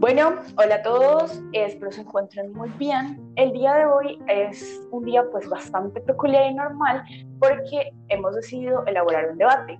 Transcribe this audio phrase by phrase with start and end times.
[0.00, 3.20] Bueno, hola a todos, espero se encuentren muy bien.
[3.36, 7.04] El día de hoy es un día pues bastante peculiar y normal
[7.38, 9.78] porque hemos decidido elaborar un debate.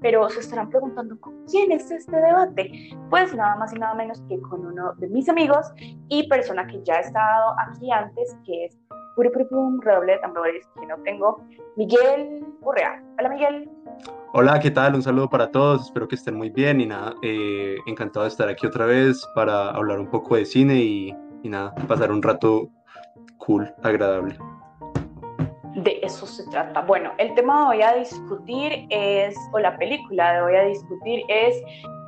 [0.00, 2.90] Pero se estarán preguntando, ¿con quién es este debate?
[3.08, 5.72] Pues nada más y nada menos que con uno de mis amigos
[6.08, 8.76] y persona que ya ha estado aquí antes, que es
[9.16, 11.40] redoble de tambores que no tengo,
[11.76, 13.00] Miguel Urrea.
[13.16, 13.70] Hola Miguel.
[14.34, 14.94] Hola, ¿qué tal?
[14.94, 18.48] Un saludo para todos, espero que estén muy bien y nada, eh, encantado de estar
[18.48, 22.70] aquí otra vez para hablar un poco de cine y, y nada, pasar un rato
[23.36, 24.38] cool, agradable.
[25.82, 26.82] De eso se trata.
[26.82, 31.24] Bueno, el tema que voy a discutir es, o la película que voy a discutir
[31.28, 31.60] es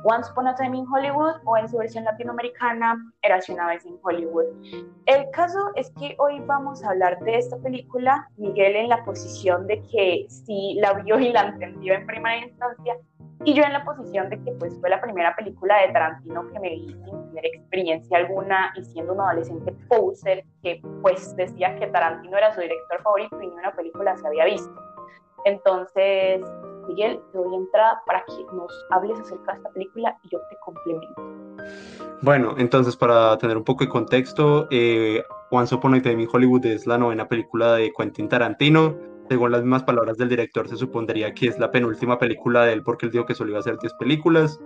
[0.05, 3.97] Once Upon a Time in Hollywood o en su versión latinoamericana, Érase una vez en
[4.01, 4.45] Hollywood.
[5.07, 9.67] El caso es que hoy vamos a hablar de esta película, Miguel en la posición
[9.67, 12.95] de que sí la vio y la entendió en primera instancia,
[13.43, 16.59] y yo en la posición de que pues fue la primera película de Tarantino que
[16.59, 21.87] me vi sin tener experiencia alguna y siendo un adolescente poser que pues decía que
[21.87, 24.73] Tarantino era su director favorito y ni una película se había visto.
[25.45, 26.41] Entonces,
[26.87, 30.57] Miguel, te doy entrada para que nos hables acerca de esta película y yo te
[30.63, 31.21] complemento.
[32.21, 36.65] Bueno, entonces para tener un poco de contexto, eh, Once Upon a Time in Hollywood
[36.65, 38.95] es la novena película de Quentin Tarantino.
[39.29, 42.83] Según las mismas palabras del director, se supondría que es la penúltima película de él
[42.83, 44.59] porque él dijo que solo iba a hacer 10 películas.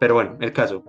[0.00, 0.82] Pero bueno, el caso.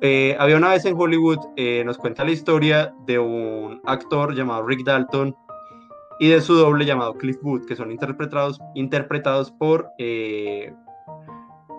[0.00, 4.66] Eh, había una vez en Hollywood, eh, nos cuenta la historia de un actor llamado
[4.66, 5.36] Rick Dalton
[6.18, 10.72] y de su doble llamado Cliff Booth, que son interpretados, interpretados por, eh,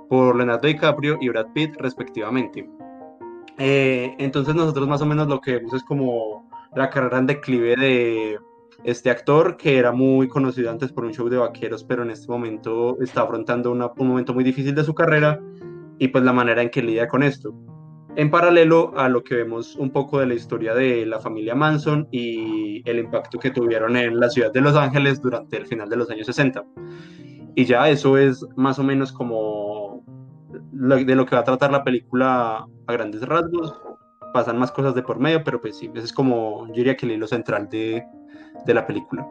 [0.10, 2.68] por Leonardo DiCaprio y Brad Pitt respectivamente.
[3.58, 7.76] Eh, entonces nosotros más o menos lo que vemos es como la carrera en declive
[7.76, 8.40] de
[8.84, 12.28] este actor que era muy conocido antes por un show de vaqueros, pero en este
[12.28, 15.40] momento está afrontando un momento muy difícil de su carrera
[16.00, 17.54] y pues la manera en que lidia con esto
[18.16, 22.08] en paralelo a lo que vemos un poco de la historia de la familia Manson
[22.12, 25.96] y el impacto que tuvieron en la ciudad de Los Ángeles durante el final de
[25.96, 26.64] los años 60.
[27.56, 30.04] Y ya eso es más o menos como
[30.72, 33.74] de lo que va a tratar la película a grandes rasgos.
[34.34, 37.06] Pasan más cosas de por medio, pero pues sí, ese es como, yo diría que
[37.06, 38.04] el hilo central de,
[38.66, 39.28] de la película.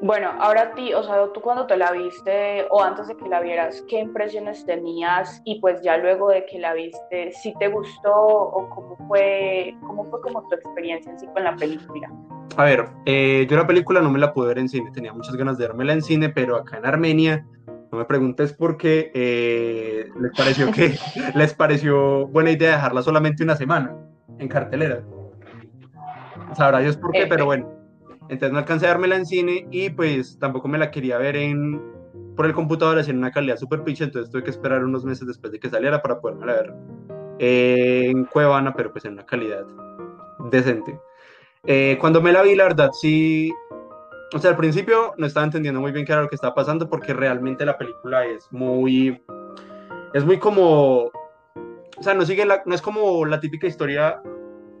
[0.00, 3.28] Bueno, ahora a ti, o sea, tú cuando te la viste o antes de que
[3.28, 5.42] la vieras, ¿qué impresiones tenías?
[5.44, 10.04] Y pues ya luego de que la viste, ¿si te gustó o cómo fue, cómo
[10.04, 12.08] fue como tu experiencia en sí con la película?
[12.56, 15.34] A ver, eh, yo la película no me la pude ver en cine, tenía muchas
[15.34, 17.44] ganas de vérmela en cine, pero acá en Armenia,
[17.90, 20.96] no me preguntes por qué, eh, les pareció que
[21.34, 23.96] les pareció buena idea dejarla solamente una semana
[24.38, 25.02] en cartelera.
[26.54, 27.78] Sabrá Dios por qué, pero bueno
[28.28, 31.80] entonces no alcancé a dármela en cine y pues tampoco me la quería ver en
[32.36, 35.26] por el computador así en una calidad super pinche, entonces tuve que esperar unos meses
[35.26, 36.72] después de que saliera para poderme ver
[37.40, 39.64] en Cuevana, pero pues en una calidad
[40.50, 41.00] decente.
[41.64, 43.52] Eh, cuando me la vi, la verdad sí,
[44.32, 46.88] o sea, al principio no estaba entendiendo muy bien qué era lo que estaba pasando
[46.88, 49.20] porque realmente la película es muy,
[50.14, 54.22] es muy como, o sea, no sigue la, no es como la típica historia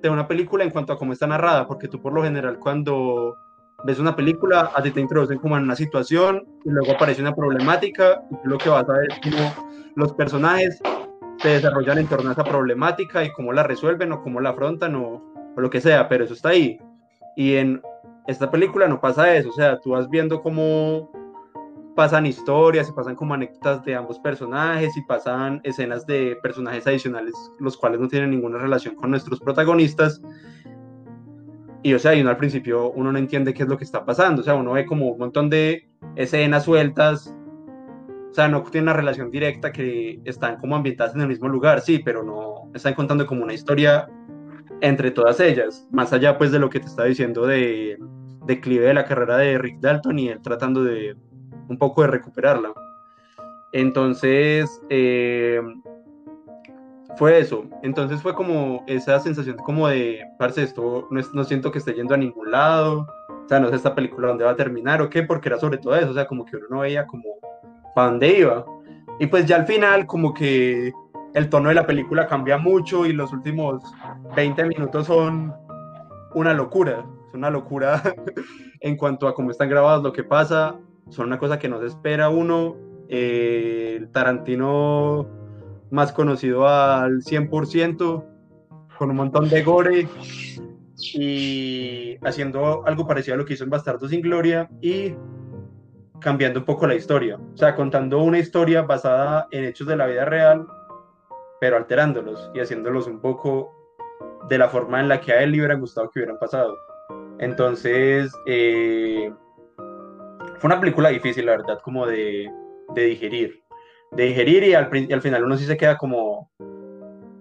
[0.02, 3.36] de una película en cuanto a cómo está narrada, porque tú por lo general cuando
[3.84, 7.34] ves una película, a ti te introducen como en una situación y luego aparece una
[7.34, 9.54] problemática y tú lo que vas a ver es cómo
[9.94, 10.80] los personajes
[11.38, 14.96] se desarrollan en torno a esa problemática y cómo la resuelven o cómo la afrontan
[14.96, 15.22] o,
[15.56, 16.78] o lo que sea, pero eso está ahí.
[17.36, 17.80] Y en
[18.26, 21.10] esta película no pasa eso, o sea, tú vas viendo cómo
[21.98, 27.34] pasan historias, y pasan como anécdotas de ambos personajes y pasan escenas de personajes adicionales,
[27.58, 30.22] los cuales no tienen ninguna relación con nuestros protagonistas.
[31.82, 34.04] Y o sea, y uno al principio uno no entiende qué es lo que está
[34.04, 37.34] pasando, o sea, uno ve como un montón de escenas sueltas,
[38.30, 41.80] o sea, no tiene una relación directa que están como ambientadas en el mismo lugar,
[41.80, 44.08] sí, pero no están contando como una historia
[44.82, 47.98] entre todas ellas, más allá pues de lo que te está diciendo de
[48.46, 51.16] declive de la carrera de Rick Dalton y él tratando de
[51.68, 52.72] un poco de recuperarla.
[53.72, 55.60] Entonces, eh,
[57.16, 57.64] fue eso.
[57.82, 62.14] Entonces fue como esa sensación como de, parce, esto no, no, siento que esté yendo
[62.14, 63.06] a ningún lado.
[63.44, 65.78] O sea, no sé esta película dónde va a terminar o qué, porque era sobre
[65.78, 66.10] todo eso.
[66.10, 67.24] O sea, como que uno no veía como
[67.94, 68.64] para dónde iba.
[69.18, 70.92] Y pues ya al final como que
[71.34, 73.82] el tono de la película cambia mucho y los últimos
[74.36, 75.52] 20 minutos son
[76.34, 77.04] una locura.
[77.28, 78.00] Es una locura
[78.80, 80.76] en cuanto a cómo están grabados, lo que pasa
[81.10, 82.76] son una cosa que no se espera uno.
[83.08, 85.26] Eh, el Tarantino
[85.90, 88.24] más conocido al 100%,
[88.98, 90.08] con un montón de gore
[91.14, 95.14] y haciendo algo parecido a lo que hizo en Bastardo sin Gloria y
[96.20, 100.06] cambiando un poco la historia, o sea, contando una historia basada en hechos de la
[100.06, 100.66] vida real,
[101.60, 103.72] pero alterándolos y haciéndolos un poco
[104.48, 106.76] de la forma en la que a él le hubiera gustado que hubieran pasado.
[107.38, 109.32] Entonces, eh,
[110.58, 112.50] fue una película difícil, la verdad, como de,
[112.94, 113.62] de digerir.
[114.12, 116.50] De digerir y al, y al, final uno sí se queda como...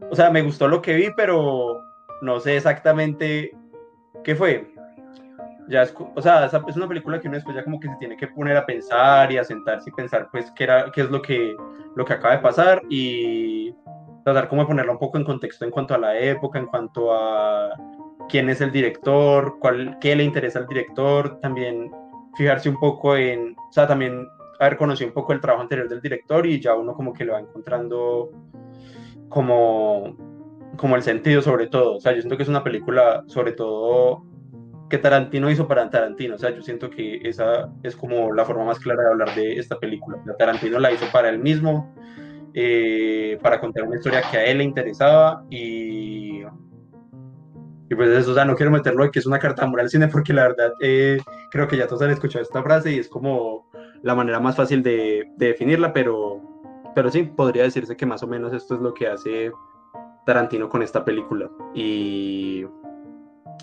[0.10, 1.81] O sea, me gustó lo que vi, pero
[2.22, 3.52] no sé exactamente
[4.24, 4.74] qué fue.
[5.69, 8.16] Ya es, o sea, es una película que uno después ya como que se tiene
[8.16, 11.22] que poner a pensar y a sentarse y pensar pues qué, era, qué es lo
[11.22, 11.56] que,
[11.96, 13.74] lo que acaba de pasar y
[14.24, 17.14] tratar como de ponerla un poco en contexto en cuanto a la época, en cuanto
[17.14, 17.69] a
[18.30, 21.92] quién es el director, cuál, qué le interesa al director, también
[22.38, 24.28] fijarse un poco en, o sea, también
[24.60, 27.31] haber conocido un poco el trabajo anterior del director y ya uno como que le
[27.31, 28.31] va encontrando
[29.30, 30.16] como,
[30.78, 31.95] como el sentido sobre todo.
[31.95, 34.24] O sea, yo siento que es una película sobre todo
[34.89, 36.36] que Tarantino hizo para Tarantino.
[36.36, 39.57] O sea, yo siento que esa es como la forma más clara de hablar de
[39.57, 40.22] esta película.
[40.38, 41.94] Tarantino la hizo para él mismo,
[42.54, 46.17] eh, para contar una historia que a él le interesaba y
[47.89, 50.07] y pues eso, o sea, no quiero meterlo que es una carta moral al cine
[50.07, 51.19] porque la verdad eh,
[51.51, 53.69] creo que ya todos han escuchado esta frase y es como
[54.04, 56.42] la manera más fácil de, de, definirla, pero,
[56.94, 59.51] pero sí, podría decirse que más o menos esto es lo que hace
[60.25, 61.50] Tarantino con esta película.
[61.74, 62.66] Y,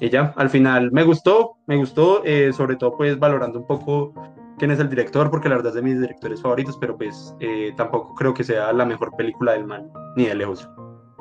[0.00, 4.14] y ya, al final me gustó, me gustó, eh, sobre todo pues valorando un poco
[4.58, 7.74] quién es el director, porque la verdad es de mis directores favoritos, pero pues eh,
[7.76, 10.68] tampoco creo que sea la mejor película del man, ni de lejos.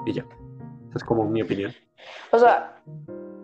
[0.05, 0.25] Y ya,
[0.89, 1.73] esa es como mi opinión.
[2.31, 2.75] O sea,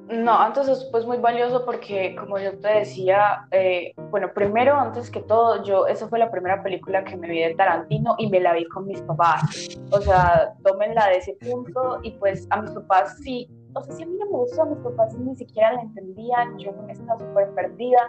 [0.09, 5.21] no, entonces pues muy valioso porque como yo te decía, eh, bueno, primero, antes que
[5.21, 8.53] todo, yo, esa fue la primera película que me vi de Tarantino y me la
[8.53, 9.77] vi con mis papás.
[9.91, 14.03] O sea, tómenla de ese punto y pues a mis papás sí, o sea, si
[14.03, 17.49] a mí no me gustó, a mis papás ni siquiera la entendían, yo estaba súper
[17.53, 17.99] perdida.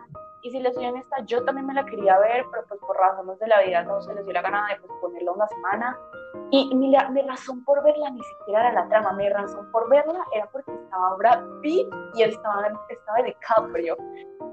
[0.42, 3.38] Y si les soy honesta, yo también me la quería ver, pero pues por razones
[3.38, 5.98] de la vida no se les dio la gana de pues, ponerla una semana.
[6.50, 10.24] Y mi, mi, razón por verla ni siquiera era la trama, mi razón por verla
[10.34, 13.96] era porque estaba Brad Pitt y estaba, estaba DiCaprio.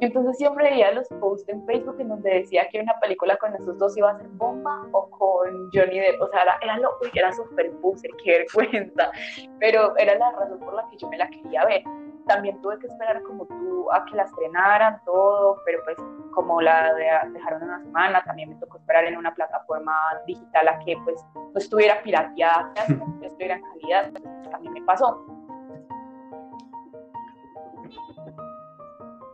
[0.01, 3.77] Entonces siempre veía los posts en Facebook en donde decía que una película con esos
[3.77, 6.21] dos iba a ser bomba o con Johnny Depp.
[6.21, 9.11] O sea, era, era lo era súper booster, qué vergüenza.
[9.59, 11.83] Pero era la razón por la que yo me la quería ver
[12.27, 15.97] también tuve que esperar como tú a que la estrenaran todo, pero pues
[16.33, 19.93] como la dejaron una semana, también me tocó esperar en una plataforma
[20.25, 25.25] digital a que pues no estuviera pirateada, no estuviera en calidad, pues, también me pasó.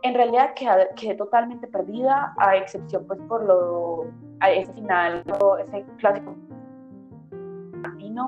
[0.02, 4.04] En realidad quedé, quedé, totalmente perdida, a excepción pues por lo,
[4.40, 5.24] a ese final,
[5.60, 6.34] ese clásico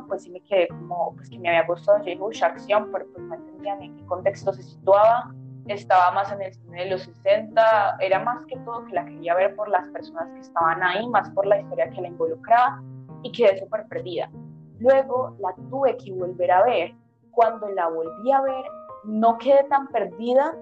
[0.07, 2.11] pues sí me quedé como, pues que me había gustado J.
[2.19, 5.35] Bush, acción, pero pues no entendían en qué contexto se situaba.
[5.67, 9.35] Estaba más en el cine de los 60, era más que todo que la quería
[9.35, 12.83] ver por las personas que estaban ahí, más por la historia que la involucraba
[13.23, 14.31] y quedé súper perdida.
[14.79, 16.95] Luego la tuve que volver a ver.
[17.33, 18.65] Cuando la volví a ver,
[19.05, 20.55] no quedé tan perdida,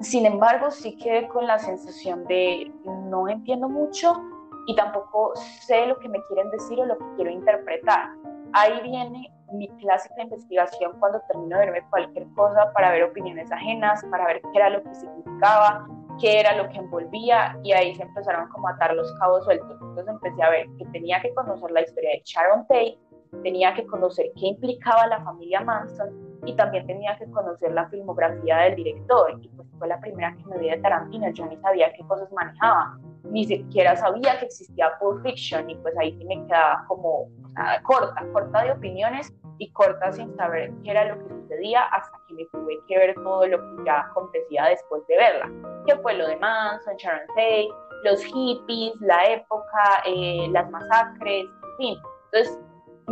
[0.00, 4.12] sin embargo, sí quedé con la sensación de no entiendo mucho
[4.66, 8.10] y tampoco sé lo que me quieren decir o lo que quiero interpretar
[8.52, 14.04] ahí viene mi clásica investigación cuando termino de verme cualquier cosa para ver opiniones ajenas,
[14.10, 15.86] para ver qué era lo que significaba,
[16.20, 19.72] qué era lo que envolvía y ahí se empezaron como a atar los cabos sueltos.
[19.80, 22.98] Entonces empecé a ver que tenía que conocer la historia de Sharon Tate,
[23.42, 26.10] tenía que conocer qué implicaba la familia Manson
[26.44, 30.44] y también tenía que conocer la filmografía del director y pues fue la primera que
[30.46, 32.98] me vi de Tarantino, yo ni sabía qué cosas manejaba,
[33.30, 37.28] ni siquiera sabía que existía Pulp Fiction y pues ahí sí me quedaba como
[37.82, 42.34] corta, corta de opiniones y corta sin saber qué era lo que sucedía hasta que
[42.34, 45.50] me tuve que ver todo lo que ya acontecía después de verla,
[45.86, 47.68] que fue lo de Manson, Sharon Tate,
[48.04, 51.98] los hippies, la época, eh, las masacres, en fin.
[52.32, 52.58] Entonces,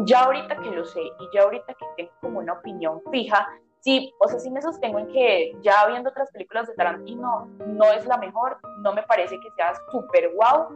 [0.05, 3.49] ya ahorita que lo sé y ya ahorita que tengo como una opinión fija,
[3.87, 7.85] sí, o sea, sí me sostengo en que ya viendo otras películas de Tarantino no
[7.93, 10.67] es la mejor, no me parece que sea súper wow,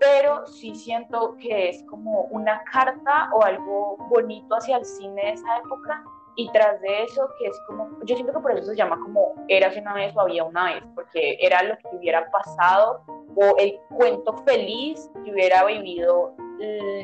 [0.00, 5.32] pero sí siento que es como una carta o algo bonito hacia el cine de
[5.32, 6.02] esa época
[6.36, 9.34] y tras de eso que es como, yo siento que por eso se llama como
[9.48, 13.04] Eras una vez o había una vez, porque era lo que hubiera pasado
[13.36, 16.34] o el cuento feliz que hubiera vivido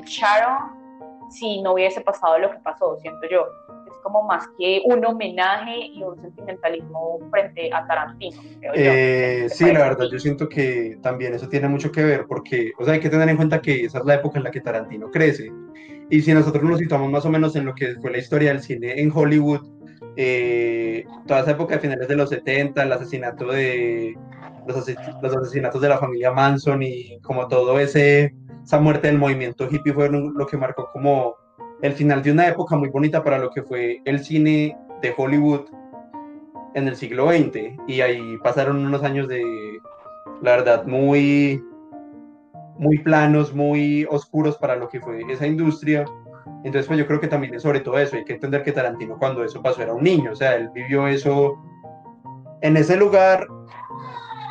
[0.07, 0.87] Sharon
[1.29, 3.47] si no hubiese pasado lo que pasó, siento yo.
[4.07, 8.41] Como más que un homenaje y un sentimentalismo frente a Tarantino.
[8.73, 12.85] Eh, sí, la verdad, yo siento que también eso tiene mucho que ver porque, o
[12.85, 15.11] sea, hay que tener en cuenta que esa es la época en la que Tarantino
[15.11, 15.51] crece.
[16.09, 18.63] Y si nosotros nos situamos más o menos en lo que fue la historia del
[18.63, 19.67] cine en Hollywood,
[20.17, 24.15] eh, toda esa época de finales de los 70, el asesinato de
[24.69, 24.87] los,
[25.21, 29.93] los asesinatos de la familia Manson y como todo ese esa muerte del movimiento hippie
[29.93, 31.37] fue lo que marcó como
[31.83, 35.67] el final de una época muy bonita para lo que fue el cine de Hollywood
[36.75, 37.79] en el siglo XX.
[37.87, 39.43] Y ahí pasaron unos años de,
[40.43, 41.63] la verdad, muy,
[42.79, 46.05] muy planos, muy oscuros para lo que fue esa industria.
[46.65, 48.17] Entonces, pues yo creo que también es sobre todo eso.
[48.17, 51.07] Hay que entender que Tarantino cuando eso pasó era un niño, o sea, él vivió
[51.07, 51.57] eso
[52.63, 53.47] en ese lugar,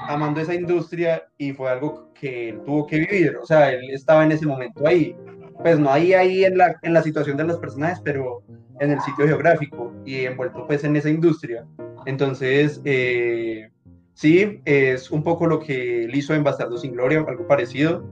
[0.08, 4.24] amando esa industria y fue algo que él tuvo que vivir, o sea, él estaba
[4.24, 5.16] en ese momento ahí.
[5.62, 8.44] Pues no ahí, ahí en la, en la situación de los personajes, pero
[8.80, 11.66] en el sitio geográfico y envuelto pues en esa industria.
[12.06, 13.70] Entonces, eh,
[14.14, 18.06] sí, es un poco lo que él hizo en Bastardo sin Gloria, algo parecido.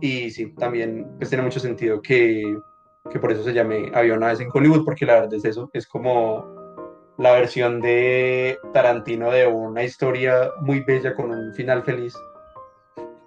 [0.00, 2.58] Y sí, también pues tiene mucho sentido que,
[3.10, 5.70] que por eso se llame Había una vez en Hollywood, porque la verdad es eso,
[5.72, 6.44] es como
[7.18, 12.14] la versión de Tarantino de una historia muy bella con un final feliz.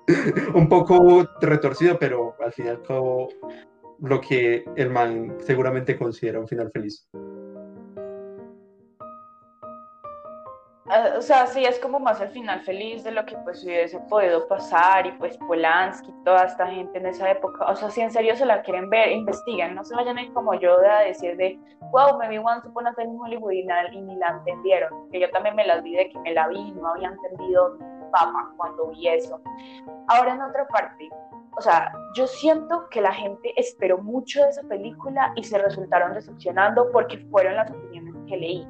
[0.54, 3.30] un poco retorcido, pero al final todo
[4.00, 7.08] lo que el man seguramente considera un final feliz.
[10.90, 14.00] Ah, o sea, sí, es como más el final feliz de lo que pues hubiese
[14.02, 17.66] podido pasar y pues Polanski, toda esta gente en esa época.
[17.66, 20.34] O sea, si en serio se la quieren ver, investiguen, no se vayan a ir
[20.34, 21.58] como yo a decir de,
[21.92, 23.64] wow, me vi Once Upon a Time in Hollywood y,
[24.02, 25.10] ni la entendieron.
[25.10, 27.78] Que yo también me las vi de que me la vi y no había entendido
[28.14, 29.42] papá cuando vi eso.
[30.08, 31.10] Ahora en otra parte,
[31.58, 36.14] o sea, yo siento que la gente esperó mucho de esa película y se resultaron
[36.14, 38.68] decepcionando porque fueron las opiniones que leí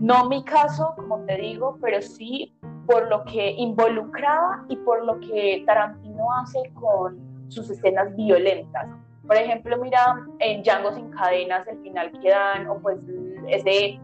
[0.00, 2.54] no mi caso, como te digo, pero sí
[2.86, 8.88] por lo que involucraba y por lo que Tarantino hace con sus escenas violentas.
[9.26, 12.98] Por ejemplo, mira, en Django sin cadenas, el final que dan, o pues
[13.48, 14.00] ese,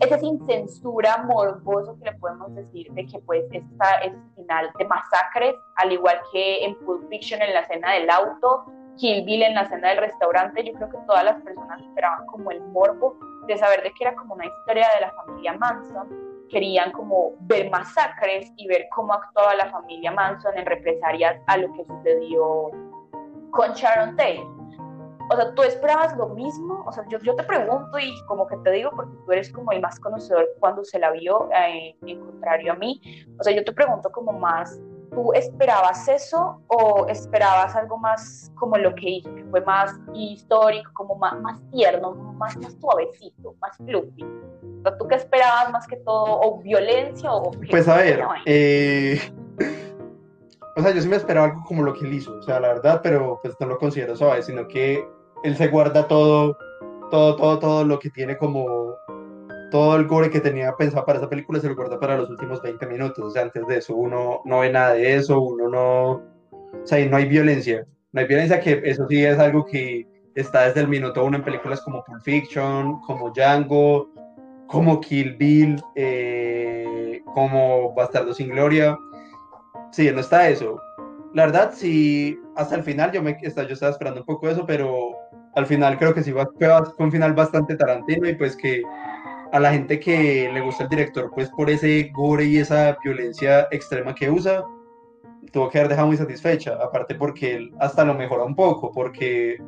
[0.00, 4.84] ese sin censura morboso que le podemos decir de que pues esta, ese final de
[4.84, 8.64] masacres, al igual que en Pulp Fiction en la escena del auto,
[8.96, 12.50] Kill Bill en la escena del restaurante, yo creo que todas las personas esperaban como
[12.50, 16.08] el morbo de saber de que era como una historia de la familia Manson,
[16.48, 21.72] querían como ver masacres y ver cómo actuaba la familia Manson en represalias a lo
[21.72, 22.70] que sucedió
[23.50, 24.57] con Sharon Tate.
[25.30, 26.84] O sea, ¿tú esperabas lo mismo?
[26.86, 29.72] O sea, yo, yo te pregunto y como que te digo, porque tú eres como
[29.72, 33.00] el más conocedor cuando se la vio, eh, en contrario a mí.
[33.38, 34.80] O sea, yo te pregunto como más,
[35.10, 40.90] ¿Tú esperabas eso o esperabas algo más como lo que hizo, que fue más histórico,
[40.92, 44.26] como más, más tierno, más, más suavecito, más fluffy?
[44.98, 46.40] ¿Tú qué esperabas más que todo?
[46.40, 49.18] ¿O violencia o Pues a ver, eh,
[50.76, 52.68] o sea, yo sí me esperaba algo como lo que él hizo, o sea, la
[52.68, 55.06] verdad, pero pues no lo considero suave, sino que
[55.44, 56.56] él se guarda todo,
[57.10, 58.94] todo, todo, todo lo que tiene como
[59.70, 62.62] todo el gore que tenía pensado para esa película se lo guarda para los últimos
[62.62, 63.24] 20 minutos.
[63.24, 66.10] O sea, antes de eso uno no ve nada de eso, uno no...
[66.10, 67.86] O sea, no hay violencia.
[68.12, 71.44] No hay violencia que eso sí es algo que está desde el minuto uno en
[71.44, 74.08] películas como Pulp Fiction, como Django,
[74.66, 78.98] como Kill Bill, eh, como Bastardo sin Gloria.
[79.90, 80.80] Sí, no está eso.
[81.34, 85.17] La verdad, sí, hasta el final yo, me, yo estaba esperando un poco eso, pero
[85.58, 88.80] al final creo que sí fue un final bastante tarantino y pues que
[89.50, 93.66] a la gente que le gusta el director, pues por ese gore y esa violencia
[93.72, 94.62] extrema que usa,
[95.52, 99.60] tuvo que haber dejado muy satisfecha, aparte porque él hasta lo mejora un poco, porque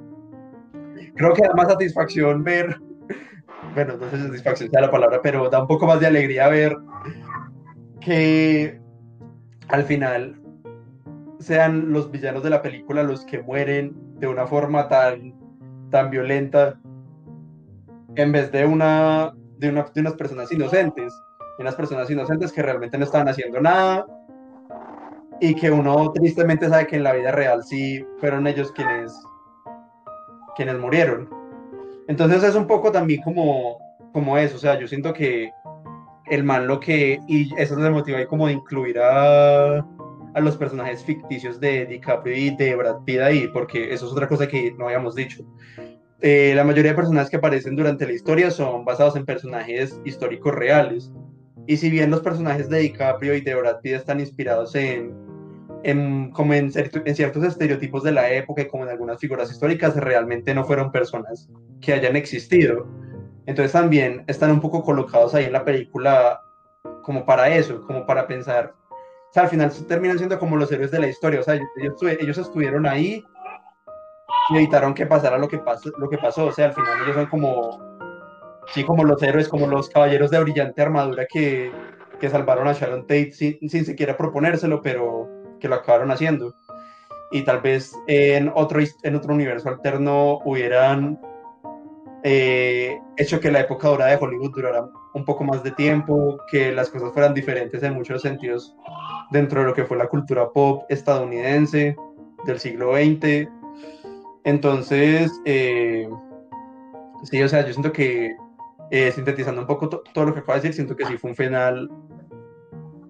[1.16, 2.78] creo que da más satisfacción ver,
[3.75, 6.47] bueno, no sé si satisfacción sea la palabra, pero da un poco más de alegría
[6.47, 6.76] ver
[8.00, 8.78] que
[9.66, 10.40] al final
[11.40, 15.39] sean los villanos de la película los que mueren de una forma tan,
[15.90, 16.78] tan violenta
[18.16, 21.12] en vez de una de, unas personas inocentes,
[21.59, 24.06] de unas personas inocentes que realmente no estaban haciendo nada
[25.40, 29.12] y que uno tristemente sabe que en la vida real sí fueron ellos quienes,
[30.56, 31.28] quienes murieron.
[32.09, 33.78] Entonces es un poco también como,
[34.12, 35.50] como eso, o sea, yo siento que
[36.26, 39.85] el man lo que, y eso es el motivo ahí como de incluir a,
[40.35, 44.29] a los personajes ficticios de DiCaprio y de Brad Pitt ahí, porque eso es otra
[44.29, 45.45] cosa que no habíamos dicho.
[46.23, 50.55] Eh, la mayoría de personajes que aparecen durante la historia son basados en personajes históricos
[50.55, 51.11] reales.
[51.67, 55.15] Y si bien los personajes de DiCaprio y de Brad Pitt están inspirados en,
[55.83, 60.55] en como en, ciertos estereotipos de la época y como en algunas figuras históricas, realmente
[60.55, 61.49] no fueron personas
[61.81, 62.87] que hayan existido.
[63.47, 66.43] Entonces también están un poco colocados ahí en la película
[67.03, 68.75] como para eso, como para pensar.
[69.31, 71.39] O sea, al final terminan siendo como los héroes de la historia.
[71.39, 73.25] O sea, ellos, ellos estuvieron ahí
[74.51, 76.47] y evitaron que pasara lo que, pasó, lo que pasó.
[76.47, 77.79] O sea, al final ellos son como,
[78.75, 81.71] sí, como los héroes, como los caballeros de brillante armadura que,
[82.19, 85.29] que salvaron a Sharon Tate sin, sin siquiera proponérselo, pero
[85.61, 86.53] que lo acabaron haciendo.
[87.31, 91.21] Y tal vez en otro, en otro universo alterno hubieran
[92.25, 96.73] eh, hecho que la época dorada de Hollywood durara un poco más de tiempo, que
[96.73, 98.76] las cosas fueran diferentes en muchos sentidos
[99.31, 101.97] dentro de lo que fue la cultura pop estadounidense
[102.45, 103.49] del siglo XX.
[104.45, 106.09] Entonces, eh,
[107.25, 108.37] sí, o sea, yo siento que
[108.90, 111.37] eh, sintetizando un poco todo lo que acabo de decir, siento que sí fue un
[111.37, 111.90] final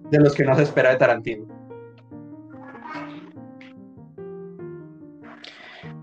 [0.09, 1.60] de los que no se espera de Tarantino.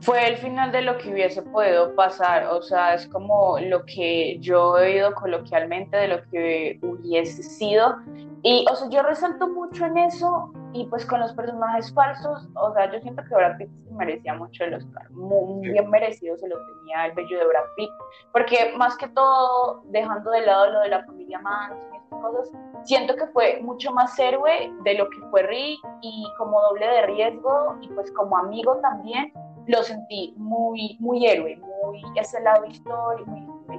[0.01, 4.39] Fue el final de lo que hubiese podido pasar, o sea, es como lo que
[4.39, 7.97] yo he oído coloquialmente de lo que hubiese sido.
[8.43, 12.73] Y, o sea, yo resalto mucho en eso y pues con los personajes falsos, o
[12.73, 16.57] sea, yo siento que Brad Pitt merecía mucho el Oscar, muy, bien merecido se lo
[16.67, 17.91] tenía el bello de Brad Pitt,
[18.33, 22.53] porque más que todo, dejando de lado lo de la familia Manson y esas cosas,
[22.85, 27.07] siento que fue mucho más héroe de lo que fue Rick y como doble de
[27.07, 29.33] riesgo y pues como amigo también,
[29.69, 33.79] lo sentí muy, muy héroe, muy ese lado histórico, muy,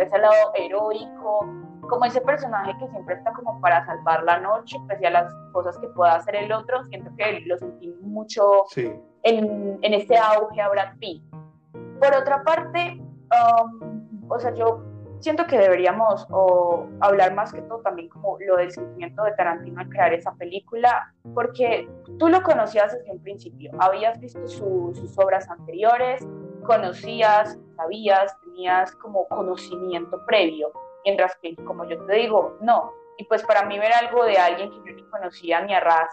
[0.00, 1.40] ese lado heroico,
[1.88, 5.76] como ese personaje que siempre está como para salvar la noche, pese a las cosas
[5.78, 10.68] que pueda hacer el otro, siento que lo sentí mucho en, en este auge a
[10.68, 11.22] Brad Pitt.
[12.00, 14.82] Por otra parte, um, o sea, yo
[15.24, 19.80] siento que deberíamos o, hablar más que todo también como lo del sentimiento de Tarantino
[19.80, 21.88] al crear esa película, porque
[22.18, 26.26] tú lo conocías desde un principio, habías visto sus obras anteriores,
[26.66, 30.70] conocías, sabías, tenías como conocimiento previo
[31.04, 32.92] mientras que, como yo te digo, no.
[33.16, 36.08] Y pues para mí ver algo de alguien que yo ni conocía ni a ras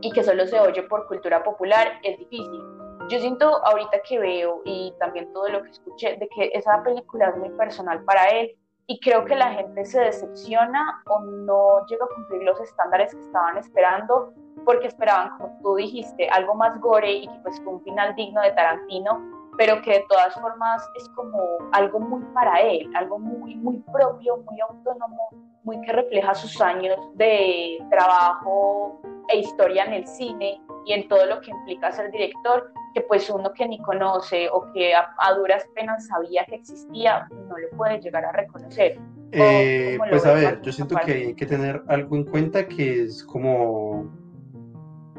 [0.00, 2.79] y que solo se oye por cultura popular es difícil.
[3.10, 7.30] Yo siento ahorita que veo y también todo lo que escuché de que esa película
[7.30, 12.04] es muy personal para él y creo que la gente se decepciona o no llega
[12.04, 14.32] a cumplir los estándares que estaban esperando
[14.64, 18.52] porque esperaban, como tú dijiste, algo más gore y que pues un final digno de
[18.52, 23.78] Tarantino pero que de todas formas es como algo muy para él, algo muy, muy
[23.92, 25.30] propio, muy autónomo,
[25.64, 31.26] muy que refleja sus años de trabajo e historia en el cine y en todo
[31.26, 35.64] lo que implica ser director, que pues uno que ni conoce o que a, duras
[35.74, 38.98] penas sabía que existía, no lo puede llegar a reconocer.
[39.32, 43.22] Eh, pues a ver, yo siento que hay que tener algo en cuenta que es
[43.22, 44.10] como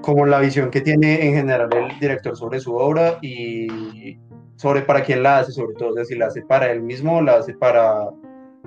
[0.02, 4.18] como la visión que tiene en general el director sobre su obra y
[4.56, 7.38] sobre para quién la hace, sobre todo, si la hace para él mismo o la
[7.38, 8.10] hace para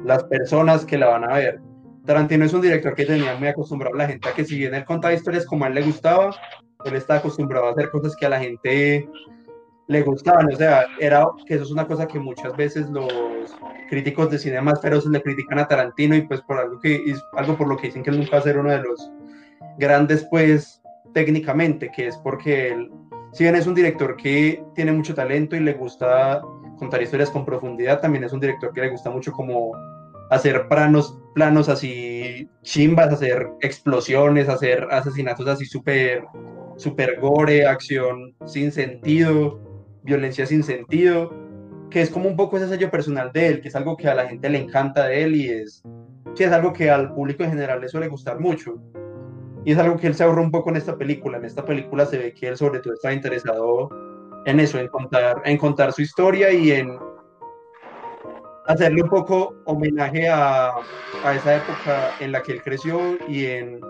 [0.05, 1.61] las personas que la van a ver.
[2.05, 4.75] Tarantino es un director que tenía muy acostumbrado a la gente a que si bien
[4.75, 6.35] él contaba historias como a él le gustaba,
[6.85, 9.09] él está acostumbrado a hacer cosas que a la gente
[9.87, 13.13] le gustaban, o sea, era que eso es una cosa que muchas veces los
[13.91, 17.57] críticos de cine más feroces le critican a Tarantino y pues por algo que algo
[17.57, 19.11] por lo que dicen que él nunca va a ser uno de los
[19.79, 20.81] grandes pues
[21.13, 22.91] técnicamente, que es porque él
[23.35, 26.41] si bien es un director que tiene mucho talento y le gusta
[26.79, 29.73] contar historias con profundidad, también es un director que le gusta mucho como
[30.31, 36.25] hacer planos, planos así chimbas, hacer explosiones, hacer asesinatos así súper
[36.77, 39.61] super gore, acción sin sentido,
[40.03, 41.33] violencia sin sentido,
[41.91, 44.15] que es como un poco ese sello personal de él, que es algo que a
[44.15, 45.83] la gente le encanta de él y es,
[46.35, 48.75] sí, es algo que al público en general le suele gustar mucho.
[49.65, 51.39] Y es algo que él se ahorró un poco en esta película.
[51.39, 53.89] En esta película se ve que él sobre todo está interesado
[54.45, 56.99] en eso, en contar, en contar su historia y en
[58.67, 60.71] hacerle un poco homenaje a,
[61.25, 63.81] a esa época en la que él creció y en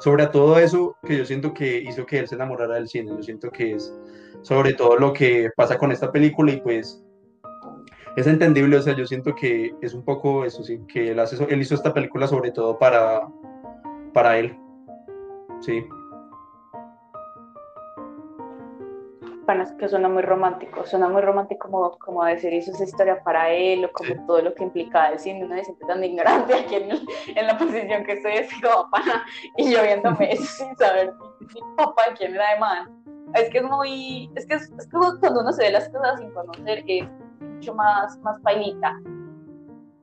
[0.00, 3.10] sobre todo eso que yo siento que hizo que él se enamorara del cine.
[3.10, 3.94] Yo siento que es
[4.42, 7.04] sobre todo lo que pasa con esta película y pues
[8.16, 11.36] es entendible, o sea, yo siento que es un poco eso, sí, que él, hace,
[11.48, 13.28] él hizo esta película sobre todo para,
[14.12, 14.56] para él.
[15.60, 15.84] Sí.
[19.48, 23.24] Bueno, es que suena muy romántico, suena muy romántico como, como decir hizo esa historia
[23.24, 26.52] para él o como todo lo que implica el cine, uno es siempre tan ignorante
[26.52, 29.24] aquí en, la posición que estoy así como papá
[29.56, 33.02] y yo viéndome eso sin saber mi papá quién era de man.
[33.36, 36.20] Es que es muy, es que es, es como cuando uno se ve las cosas
[36.20, 37.08] sin conocer es
[37.40, 39.00] mucho más, más pailita.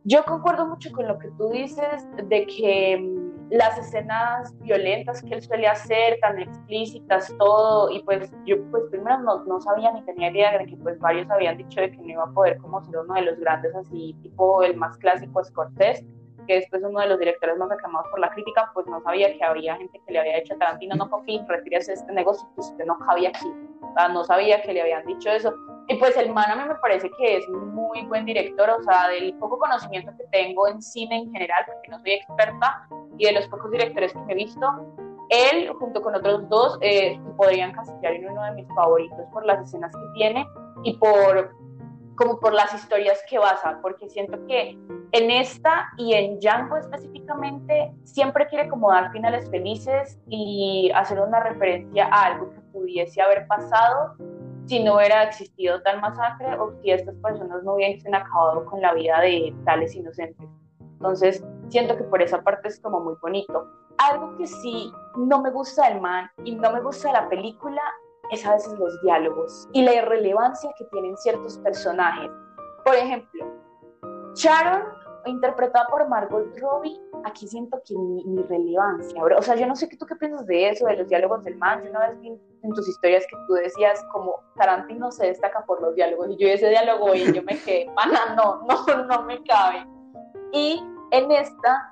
[0.05, 5.41] Yo concuerdo mucho con lo que tú dices de que las escenas violentas que él
[5.41, 10.31] suele hacer, tan explícitas, todo, y pues yo pues primero no, no, sabía ni tenía
[10.31, 12.97] idea de que pues varios habían dicho de que no iba a poder como ser
[12.97, 16.03] uno de los grandes así, tipo el más clásico es Cortés,
[16.47, 19.43] que después uno de los directores más aclamados por la crítica, pues no sabía que
[19.43, 22.85] había gente que le había dicho a Tarantino, no papi, retírese este negocio, pues usted
[22.85, 25.53] no cabía aquí, o sea, no sabía que le habían dicho eso,
[25.87, 29.09] y pues el man a mí me parece que es muy buen director, o sea,
[29.09, 33.31] del poco conocimiento que tengo en cine en general, porque no soy experta, y de
[33.33, 34.67] los pocos directores que he visto,
[35.29, 39.61] él junto con otros dos eh, podrían casillar en uno de mis favoritos por las
[39.67, 40.45] escenas que tiene
[40.83, 41.51] y por
[42.15, 44.77] como por las historias que basa, porque siento que
[45.11, 51.41] en esta y en Django específicamente siempre quiere como dar finales felices y hacer una
[51.41, 54.15] referencia a algo que pudiese haber pasado
[54.65, 58.93] si no hubiera existido tal masacre o si estas personas no hubiesen acabado con la
[58.93, 60.47] vida de tales inocentes.
[61.05, 63.69] Entonces, siento que por esa parte es como muy bonito.
[63.99, 67.81] Algo que sí no me gusta del man y no me gusta de la película
[68.31, 72.31] es a veces los diálogos y la irrelevancia que tienen ciertos personajes.
[72.83, 73.45] Por ejemplo,
[74.33, 74.81] Sharon,
[75.27, 79.97] interpretada por Margot Robbie, aquí siento que ni, relevancia, O sea, yo no sé qué
[79.97, 81.83] tú qué piensas de eso, de los diálogos del man.
[81.83, 82.29] Yo una vez vi
[82.63, 86.47] en tus historias que tú decías como Tarantino se destaca por los diálogos y yo
[86.47, 89.85] ese diálogo y yo me quedé, mana, no, no, no me cabe.
[90.51, 91.91] Y en esta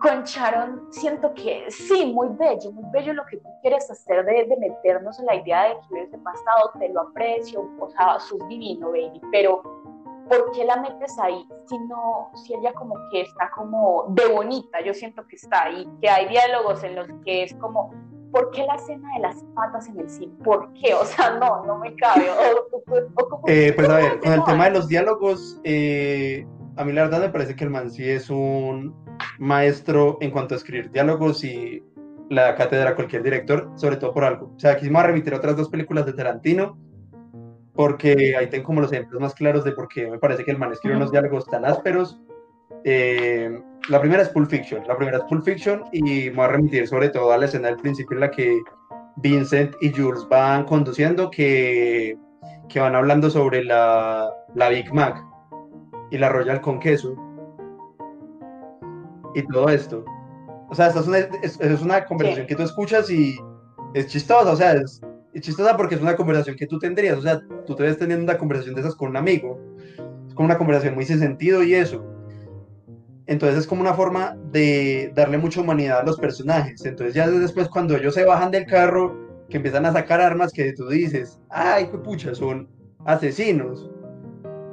[0.00, 4.44] con Sharon siento que sí, muy bello, muy bello lo que tú quieres hacer de,
[4.44, 8.46] de meternos en la idea de que hubiese pasado, te lo aprecio, o sea, sus
[8.48, 9.62] divino, baby, pero
[10.28, 14.80] ¿por qué la metes ahí si no, si ella como que está como de bonita?
[14.82, 17.92] Yo siento que está ahí, que hay diálogos en los que es como,
[18.32, 20.34] ¿por qué la escena de las patas en el cine?
[20.44, 20.94] ¿Por qué?
[20.94, 22.26] O sea, no, no me cabe.
[23.46, 27.20] Eh, pues a ver, con el tema de los diálogos, eh, a mí la verdad
[27.20, 28.94] me parece que el man sí es un
[29.38, 31.82] maestro en cuanto a escribir diálogos y
[32.28, 34.52] la cátedra a cualquier director, sobre todo por algo.
[34.56, 36.78] O sea, aquí vamos a remitir a otras dos películas de Tarantino,
[37.74, 40.58] porque ahí tengo como los ejemplos más claros de por qué me parece que el
[40.58, 42.20] man escribe unos diálogos tan ásperos.
[42.84, 43.58] Eh,
[43.88, 46.86] la primera es Pulp Fiction, la primera es Pulp Fiction y me voy a remitir
[46.88, 48.58] sobre todo a la escena del principio en la que
[49.16, 52.18] Vincent y Jules van conduciendo, que,
[52.68, 55.22] que van hablando sobre la, la Big Mac
[56.10, 57.16] y la Royal con queso
[59.34, 60.04] y todo esto.
[60.68, 63.38] O sea, esta es una, es, una conversación que tú escuchas y
[63.94, 65.00] es chistosa, o sea, es,
[65.40, 68.38] chistosa porque es una conversación que tú tendrías, o sea, tú te ves teniendo una
[68.38, 69.60] conversación de esas con un amigo,
[70.26, 72.04] es como una conversación muy sin sentido y eso.
[73.26, 76.84] Entonces es como una forma de darle mucha humanidad a los personajes.
[76.84, 79.16] Entonces ya después cuando ellos se bajan del carro,
[79.48, 82.68] que empiezan a sacar armas que tú dices, ay, qué pucha, son
[83.04, 83.90] asesinos.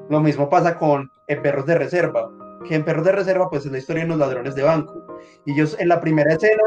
[0.10, 2.30] Lo mismo pasa con eh, perros de reserva,
[2.68, 5.06] que en perros de reserva pues es la historia de los ladrones de banco.
[5.46, 6.64] Y ellos en la primera escena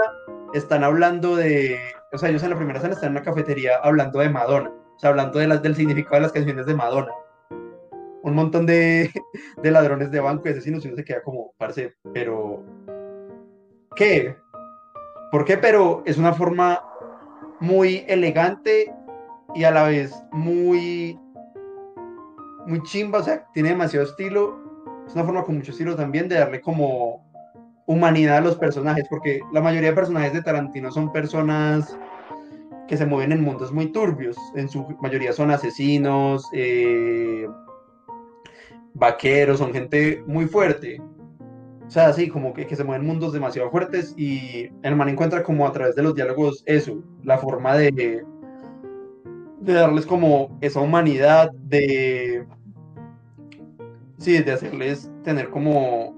[0.55, 1.79] están hablando de,
[2.13, 4.99] o sea, ellos en la primera escena están en una cafetería hablando de Madonna, o
[4.99, 7.13] sea, hablando de del significado de las canciones de Madonna.
[8.23, 9.11] Un montón de,
[9.63, 12.63] de ladrones de banco y asesinos y uno se queda como, parce, pero...
[13.95, 14.37] ¿Qué?
[15.31, 15.57] ¿Por qué?
[15.57, 16.83] Pero es una forma
[17.61, 18.93] muy elegante
[19.55, 21.19] y a la vez muy
[22.67, 24.59] muy chimba, o sea, tiene demasiado estilo.
[25.07, 27.25] Es una forma con mucho estilo también de darle como
[27.87, 31.97] humanidad a los personajes, porque la mayoría de personajes de Tarantino son personas
[32.89, 34.37] que se mueven en mundos muy turbios.
[34.55, 37.47] En su mayoría son asesinos, eh,
[38.95, 41.01] vaqueros, son gente muy fuerte.
[41.87, 45.45] O sea, así como que, que, se mueven mundos demasiado fuertes y el man encuentra
[45.45, 48.25] como a través de los diálogos eso, la forma de,
[49.61, 52.45] de darles como esa humanidad, de
[54.19, 56.15] sí, de hacerles tener como,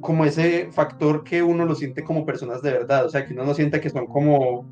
[0.00, 3.44] como ese factor que uno lo siente como personas de verdad, o sea, que uno
[3.44, 4.66] no siente que son como,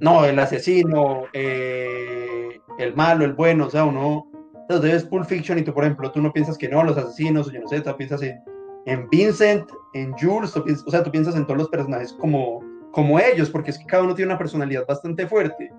[0.00, 4.30] no, el asesino, eh, el malo, el bueno, o sea, uno,
[4.62, 7.48] entonces ves Pulp Fiction y tú, por ejemplo, tú no piensas que no, los asesinos,
[7.48, 8.40] o yo no sé, tú piensas en,
[8.86, 12.60] en Vincent, en Jules, o sea, tú piensas en todos los personajes como,
[12.92, 15.72] como ellos, porque es que cada uno tiene una personalidad bastante fuerte,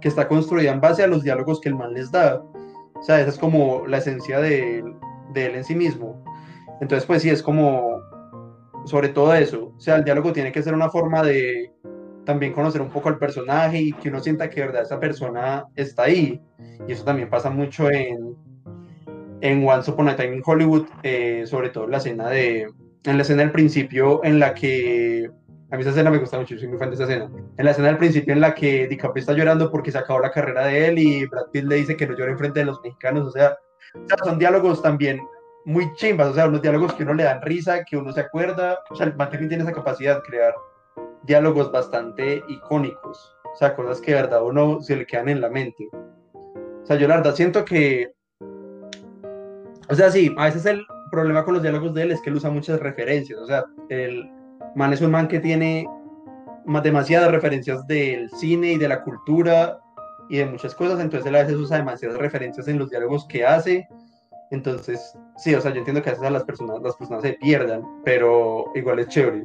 [0.00, 2.42] que está construida en base a los diálogos que el mal les da.
[2.94, 4.84] O sea, esa es como la esencia de,
[5.32, 6.24] de él en sí mismo.
[6.80, 8.00] Entonces, pues sí, es como,
[8.84, 11.72] sobre todo eso, o sea, el diálogo tiene que ser una forma de
[12.24, 15.64] también conocer un poco al personaje y que uno sienta que de verdad esa persona
[15.74, 16.40] está ahí.
[16.86, 18.36] Y eso también pasa mucho en,
[19.40, 22.68] en Once Upon a Time in Hollywood, eh, sobre todo en la escena de,
[23.04, 25.28] en la escena del principio en la que,
[25.70, 27.70] a mí esa escena me gusta mucho, soy muy fan de esa escena, en la
[27.72, 30.88] escena del principio en la que DiCaprio está llorando porque se acabó la carrera de
[30.88, 33.56] él y Brad Pitt le dice que no llore frente de los mexicanos, o sea,
[33.94, 35.20] o sea, son diálogos también
[35.64, 38.80] muy chimbas, o sea, unos diálogos que uno le dan risa, que uno se acuerda.
[38.90, 40.54] O sea, el Martin tiene esa capacidad de crear
[41.22, 43.36] diálogos bastante icónicos.
[43.52, 45.88] O sea, cosas que de verdad uno se le quedan en la mente.
[45.92, 48.12] O sea, yo la verdad siento que.
[49.88, 52.36] O sea, sí, a veces el problema con los diálogos de él es que él
[52.36, 53.38] usa muchas referencias.
[53.38, 54.30] O sea, el
[54.74, 55.86] man es un man que tiene
[56.82, 59.81] demasiadas referencias del cine y de la cultura
[60.32, 63.44] y de muchas cosas, entonces él a veces usa demasiadas referencias en los diálogos que
[63.44, 63.86] hace.
[64.50, 67.34] Entonces, sí, o sea, yo entiendo que a veces a las personas, las personas se
[67.34, 69.44] pierdan, pero igual es chévere,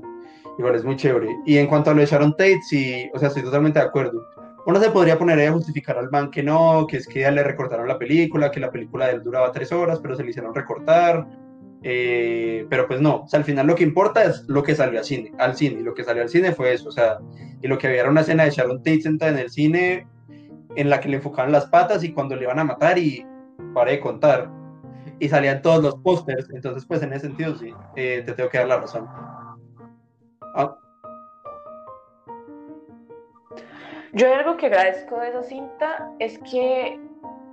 [0.58, 1.28] igual es muy chévere.
[1.45, 4.26] Y en cuanto a lo de Sharon Tate, sí, o sea, estoy totalmente de acuerdo.
[4.65, 7.43] uno se podría poner a justificar al man que no, que es que ya le
[7.43, 10.56] recortaron la película, que la película de él duraba tres horas, pero se le hicieron
[10.56, 11.28] recortar.
[11.84, 15.00] Eh, pero pues no, o sea, al final lo que importa es lo que salió
[15.00, 17.17] al cine, al cine, y lo que salió al cine fue eso, o sea,
[17.62, 20.08] y lo que había era una escena de Sharon Tate sentada en el cine
[20.78, 23.26] en la que le enfocaban las patas y cuando le iban a matar y
[23.74, 24.50] paré de contar,
[25.20, 28.60] y salían todos los pósters, entonces pues en ese sentido sí, eh, te tengo que
[28.60, 29.08] dar la razón.
[30.56, 30.78] Ah.
[34.13, 37.00] Yo algo que agradezco de esa cinta es que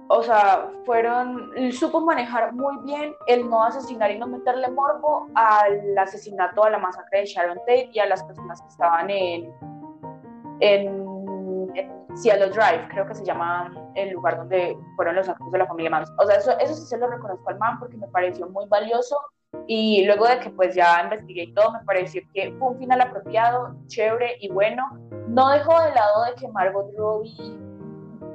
[0.09, 5.97] o sea, fueron, supo manejar muy bien el no asesinar y no meterle morbo al
[5.97, 9.51] asesinato, a la masacre de Sharon Tate y a las personas que estaban en,
[10.61, 11.14] en,
[12.15, 15.91] Cielo Drive, creo que se llama el lugar donde fueron los actos de la familia
[15.91, 16.17] Manson.
[16.19, 19.17] O sea, eso, eso sí se lo reconozco al man porque me pareció muy valioso
[19.67, 23.01] y luego de que pues ya investigué y todo, me pareció que fue un final
[23.01, 24.99] apropiado, chévere y bueno.
[25.29, 27.65] No dejó de lado de que Margot Robbie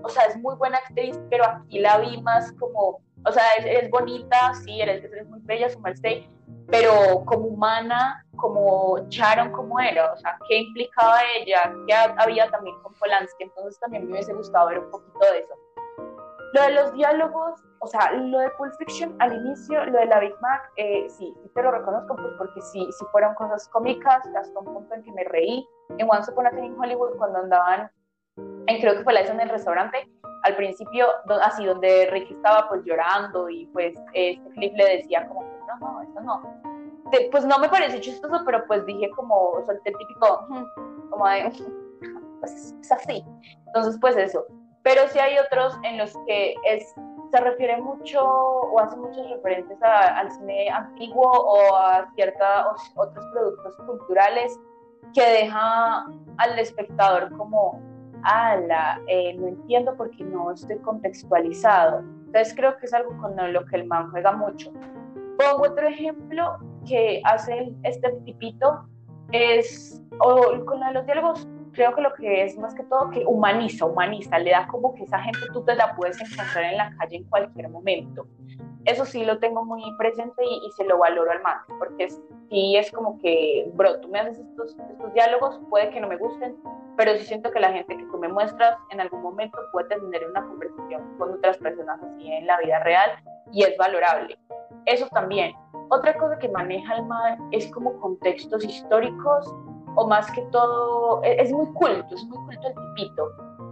[0.04, 3.90] o sea, es muy buena actriz, pero aquí la vi más como, o sea, es,
[3.90, 6.24] bonita, sí, eres, es muy bella, su merced,
[6.72, 12.76] pero como humana, como Sharon, como era, o sea, qué implicaba ella, qué había también
[12.82, 15.54] con Polanski, entonces también me hubiese gustado ver un poquito de eso.
[16.54, 20.20] Lo de los diálogos, o sea, lo de Pulp Fiction al inicio, lo de la
[20.20, 24.26] Big Mac, eh, sí, sí te lo reconozco, pues porque sí, sí fueron cosas cómicas,
[24.36, 25.68] hasta un punto en que me reí.
[25.98, 27.92] En Once Upon a Time in Hollywood, cuando andaban
[28.78, 30.08] creo que fue la escena en el restaurante,
[30.44, 31.08] al principio,
[31.42, 35.44] así donde Ricky estaba pues llorando y pues este clip le decía como,
[35.80, 36.42] no, no, esto no.
[37.32, 40.48] pues no me pareció chistoso, pero pues dije como, solté el típico,
[41.10, 41.52] como de,
[42.40, 43.24] pues es así.
[43.68, 44.46] Entonces pues eso.
[44.84, 46.94] Pero sí hay otros en los que es,
[47.32, 53.76] se refiere mucho o hace muchos referentes al cine antiguo o a ciertos otros productos
[53.86, 54.58] culturales
[55.14, 56.06] que deja
[56.38, 57.82] al espectador como
[58.24, 62.00] ala, eh, no entiendo porque no estoy contextualizado.
[62.00, 64.72] Entonces creo que es algo con lo que el man juega mucho.
[65.40, 68.86] Pongo otro ejemplo que hace este tipito,
[69.32, 73.86] es, o con los diálogos, creo que lo que es más que todo que humaniza,
[73.86, 77.18] humaniza, le da como que esa gente tú te la puedes encontrar en la calle
[77.18, 78.28] en cualquier momento.
[78.84, 82.92] Eso sí lo tengo muy presente y, se lo valoro al man, porque sí es
[82.92, 86.58] como que, bro, tú me haces estos, estos diálogos, puede que no me gusten,
[86.98, 90.28] pero sí siento que la gente que tú me muestras en algún momento puede tener
[90.30, 93.12] una conversación con otras personas así en la vida real
[93.54, 94.38] y es valorable.
[94.86, 95.54] Eso también.
[95.90, 99.54] Otra cosa que maneja el mar es como contextos históricos
[99.96, 103.32] o más que todo, e-, es muy culto, es muy culto el tipito.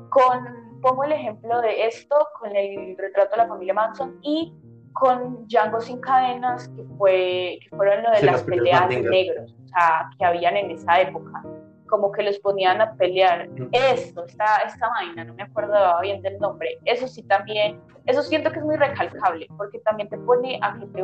[0.09, 4.53] Con, pongo el ejemplo de esto con el retrato de la familia Manson y
[4.93, 9.67] con Django sin cadenas, que, fue, que fueron lo de las peleas de negros, o
[9.67, 11.43] sea, que habían en esa época
[11.87, 13.49] como que los ponían a pelear.
[13.71, 18.51] Esto, esta, esta vaina, no me acuerdo bien del nombre, eso sí también, eso siento
[18.51, 21.03] que es muy recalcable, porque también te pone a que te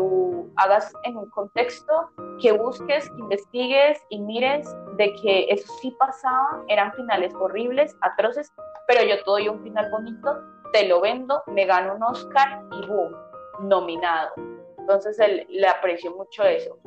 [0.57, 2.09] hagas en un contexto,
[2.41, 4.67] que busques, que investigues y mires
[4.97, 8.51] de que eso sí pasaba, eran finales horribles, atroces,
[8.87, 10.41] pero yo te doy un final bonito,
[10.71, 13.15] te lo vendo, me gano un Oscar y boom,
[13.61, 14.33] nominado.
[14.77, 16.77] Entonces él, le aprecio mucho eso.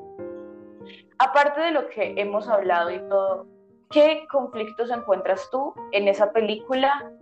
[1.19, 3.47] Aparte de lo que hemos hablado y todo,
[3.91, 7.13] ¿Qué conflictos encuentras tú en esa película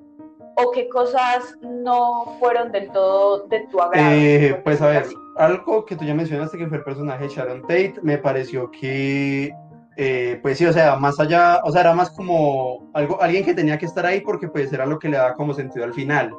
[0.56, 4.10] o qué cosas no fueron del todo de tu agrado?
[4.10, 7.62] Eh, pues a ver, algo que tú ya mencionaste que fue el personaje de Sharon
[7.62, 9.52] Tate, me pareció que,
[9.96, 13.54] eh, pues sí, o sea, más allá, o sea, era más como algo, alguien que
[13.54, 16.32] tenía que estar ahí porque pues era lo que le daba como sentido al final.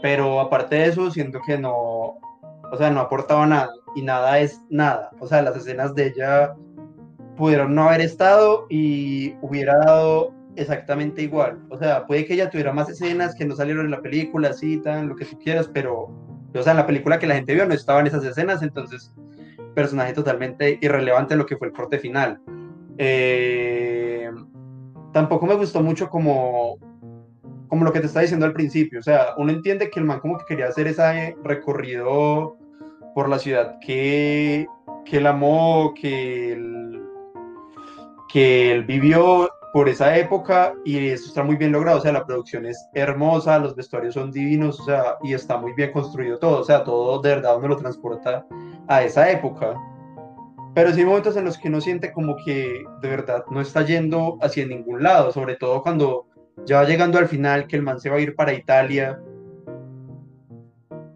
[0.00, 4.60] Pero aparte de eso, siento que no, o sea, no aportaba nada y nada es
[4.68, 5.10] nada.
[5.18, 6.54] O sea, las escenas de ella
[7.36, 11.58] pudieron no haber estado y hubiera dado exactamente igual.
[11.70, 14.78] O sea, puede que ella tuviera más escenas que no salieron en la película, así,
[14.78, 16.08] tan, lo que tú quieras, pero,
[16.54, 19.12] o sea, en la película que la gente vio no estaban esas escenas, entonces,
[19.74, 22.40] personaje totalmente irrelevante lo que fue el corte final.
[22.98, 24.30] Eh,
[25.12, 26.78] tampoco me gustó mucho como,
[27.68, 30.20] como lo que te estaba diciendo al principio, o sea, uno entiende que el man
[30.20, 32.56] como que quería hacer ese recorrido
[33.14, 34.66] por la ciudad que,
[35.04, 36.95] que él amó, que él
[38.36, 42.26] que él vivió por esa época y eso está muy bien logrado, o sea, la
[42.26, 46.60] producción es hermosa, los vestuarios son divinos, o sea, y está muy bien construido todo,
[46.60, 48.44] o sea, todo de verdad uno lo transporta
[48.88, 49.74] a esa época.
[50.74, 53.80] Pero sí hay momentos en los que uno siente como que de verdad no está
[53.86, 56.26] yendo hacia ningún lado, sobre todo cuando
[56.66, 59.18] ya va llegando al final que el man se va a ir para Italia,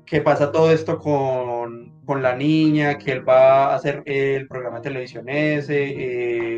[0.07, 4.79] que pasa todo esto con, con la niña, que él va a hacer el programa
[4.79, 6.50] de televisión ese, eh,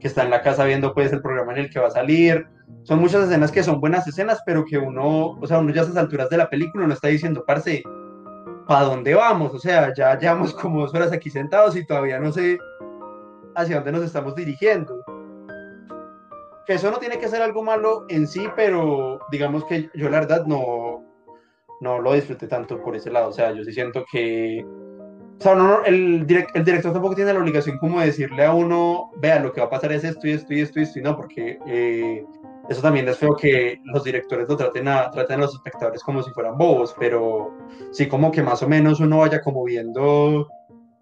[0.00, 2.46] que está en la casa viendo pues el programa en el que va a salir,
[2.82, 5.84] son muchas escenas que son buenas escenas, pero que uno, o sea, uno ya a
[5.84, 7.82] esas alturas de la película no está diciendo, parce,
[8.66, 9.54] ¿para dónde vamos?
[9.54, 12.58] O sea, ya llevamos como dos horas aquí sentados y todavía no sé
[13.54, 15.04] hacia dónde nos estamos dirigiendo.
[16.66, 20.20] Que eso no tiene que ser algo malo en sí, pero digamos que yo la
[20.20, 21.04] verdad no,
[21.80, 23.28] no lo disfruté tanto por ese lado.
[23.28, 24.64] O sea, yo sí siento que
[25.40, 29.10] o sea, no, el, el, director tampoco tiene la obligación como de decirle a uno,
[29.16, 31.02] vea, lo que va a pasar es esto y esto y esto y esto y
[31.02, 32.26] no, porque eh,
[32.68, 36.22] eso también es feo que los directores lo traten a, traten a los espectadores como
[36.22, 37.56] si fueran bobos, pero
[37.90, 40.46] sí como que más o menos uno vaya como viendo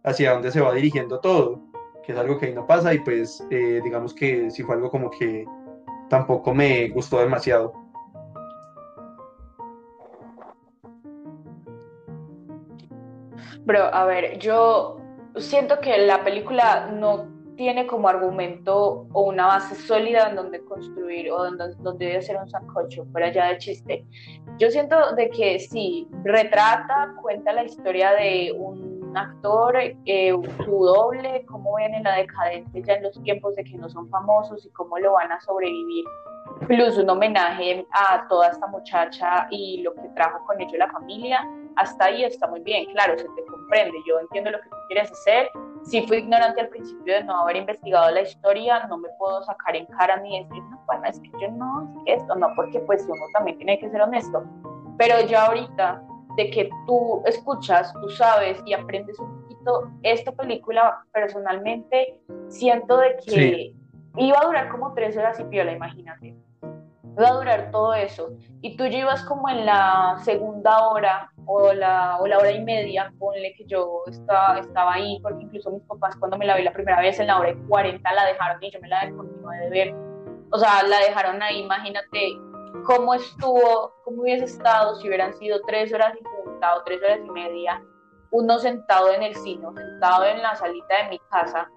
[0.04, 1.60] hacia dónde se va dirigiendo todo,
[2.06, 4.88] que es algo que ahí no pasa y pues eh, digamos que sí fue algo
[4.88, 5.46] como que
[6.08, 7.72] tampoco me gustó demasiado.
[13.68, 14.96] Pero, a ver, yo
[15.36, 21.30] siento que la película no tiene como argumento o una base sólida en donde construir
[21.30, 24.06] o donde, donde debe ser un sancocho, fuera allá de chiste.
[24.58, 30.32] Yo siento de que sí, retrata, cuenta la historia de un actor, eh,
[30.64, 34.64] su doble, cómo viene la decadencia ya en los tiempos de que no son famosos
[34.64, 36.06] y cómo lo van a sobrevivir.
[36.66, 41.46] Plus un homenaje a toda esta muchacha y lo que trajo con ello la familia
[41.78, 45.10] hasta ahí está muy bien, claro, se te comprende, yo entiendo lo que tú quieres
[45.12, 45.48] hacer.
[45.84, 49.76] Si fui ignorante al principio de no haber investigado la historia, no me puedo sacar
[49.76, 52.80] en cara ni decir, no, bueno, es que yo no, es que esto, no, porque
[52.80, 54.44] pues uno también tiene que ser honesto.
[54.98, 56.02] Pero ya ahorita,
[56.36, 63.16] de que tú escuchas, tú sabes y aprendes un poquito esta película, personalmente siento de
[63.24, 63.74] que
[64.16, 66.34] iba a durar como tres horas y piola, imagínate
[67.20, 68.30] va a durar todo eso.
[68.60, 72.62] Y tú ya ibas como en la segunda hora o la, o la hora y
[72.62, 76.62] media, ponle que yo estaba, estaba ahí, porque incluso mis papás cuando me la vi
[76.62, 79.56] la primera vez en la hora y 40 la dejaron y yo me la continué
[79.58, 79.94] de ver.
[80.50, 82.36] O sea, la dejaron ahí, imagínate
[82.84, 87.20] cómo estuvo, cómo hubiese estado si hubieran sido tres horas y punta o tres horas
[87.24, 87.82] y media,
[88.30, 91.70] uno sentado en el cine, sentado en la salita de mi casa,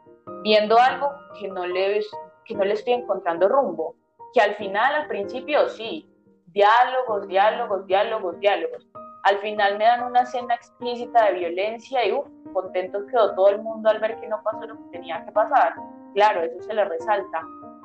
[0.43, 2.01] viendo algo que no le,
[2.43, 3.95] que no le estoy encontrando rumbo
[4.33, 6.07] que al final, al principio, sí,
[6.47, 8.87] diálogos, diálogos, diálogos, diálogos.
[9.23, 13.61] Al final me dan una escena explícita de violencia y uff, contento quedó todo el
[13.61, 15.75] mundo al ver que no pasó lo que tenía que pasar.
[16.13, 17.41] Claro, eso se le resalta.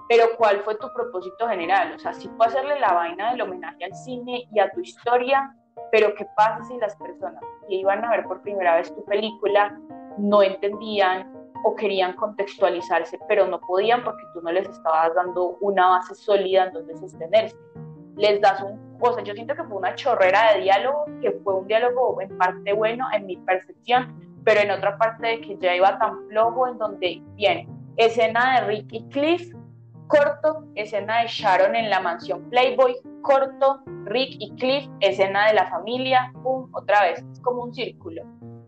[0.09, 1.93] Pero ¿cuál fue tu propósito general?
[1.95, 5.55] O sea, sí fue hacerle la vaina del homenaje al cine y a tu historia,
[5.91, 9.79] pero ¿qué pasa si las personas que iban a ver por primera vez tu película
[10.19, 11.33] no entendían
[11.65, 16.67] o querían contextualizarse, pero no podían porque tú no les estabas dando una base sólida
[16.67, 17.57] en donde sostenerse.
[18.15, 21.55] Les das un, o sea, yo siento que fue una chorrera de diálogo, que fue
[21.55, 25.75] un diálogo en parte bueno en mi percepción, pero en otra parte de que ya
[25.75, 29.55] iba tan flojo en donde, bien, escena de Rick y Cliff,
[30.07, 35.67] corto, escena de Sharon en la mansión Playboy, corto, Rick y Cliff, escena de la
[35.67, 38.23] familia, pum, otra vez, es como un círculo.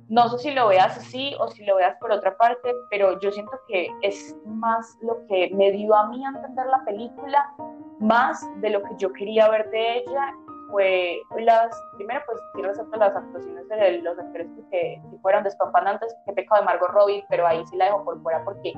[0.09, 3.31] No sé si lo veas así o si lo veas por otra parte, pero yo
[3.31, 7.55] siento que es más lo que me dio a mí a entender la película,
[8.01, 10.35] más de lo que yo quería ver de ella.
[10.71, 16.33] Fue las, primero pues sí resalto las actuaciones de los actores que, fueron despampanantes, que
[16.35, 18.75] pecado de Margot Robbie, pero ahí sí la dejo por fuera porque,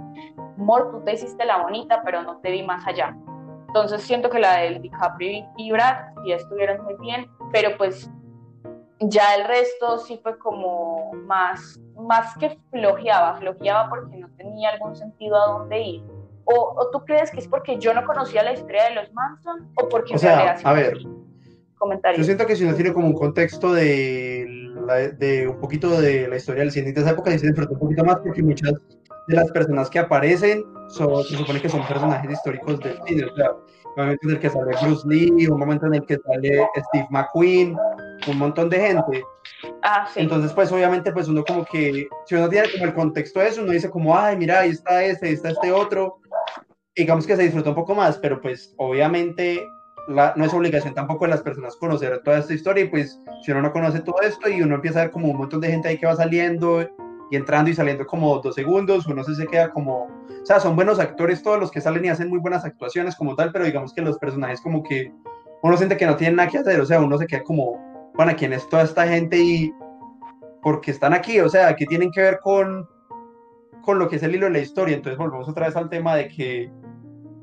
[0.57, 3.17] Mor, tú te hiciste la bonita, pero no te vi más allá.
[3.67, 8.09] Entonces siento que la del DiCaprio y Brad sí estuvieron muy bien, pero pues
[9.01, 14.95] ya el resto sí fue como más, más que flojeaba, flojeaba porque no tenía algún
[14.95, 16.20] sentido a dónde ir.
[16.45, 19.89] O, tú crees que es porque yo no conocía la historia de los Manson o
[19.89, 20.99] porque o sea, a ver,
[21.79, 22.19] comentarios.
[22.19, 24.47] Yo siento que si no tiene como un contexto de,
[25.19, 28.05] de un poquito de la historia del cine de esa época, se disfrutó un poquito
[28.05, 28.73] más porque muchas
[29.29, 33.25] de las personas que aparecen son, se supone que son personajes históricos del cine.
[33.25, 36.19] O sea, un momento en el que sale Bruce Lee, un momento en el que
[36.19, 37.77] sale Steve McQueen,
[38.27, 39.25] un montón de gente.
[39.83, 40.21] Ah, sí.
[40.21, 43.63] Entonces, pues obviamente, pues uno como que, si uno tiene como el contexto de eso,
[43.63, 46.19] uno dice como, ay, mira, ahí está este, ahí está este otro.
[46.97, 49.65] Digamos que se disfruta un poco más, pero pues obviamente
[50.09, 53.53] la, no es obligación tampoco de las personas conocer toda esta historia y pues si
[53.53, 55.89] uno no conoce todo esto y uno empieza a ver como un montón de gente
[55.89, 56.87] ahí que va saliendo
[57.31, 60.75] y entrando y saliendo como dos segundos, uno se, se queda como, o sea, son
[60.75, 63.95] buenos actores todos los que salen y hacen muy buenas actuaciones como tal, pero digamos
[63.95, 65.13] que los personajes como que
[65.63, 68.33] uno siente que no tienen nada que hacer, o sea, uno se queda como, bueno,
[68.37, 69.73] ¿quién es toda esta gente y
[70.63, 71.39] por qué están aquí?
[71.41, 72.89] O sea, ¿qué tienen que ver con,
[73.83, 74.97] con lo que es el hilo de la historia?
[74.97, 76.71] Entonces volvemos otra vez al tema de que,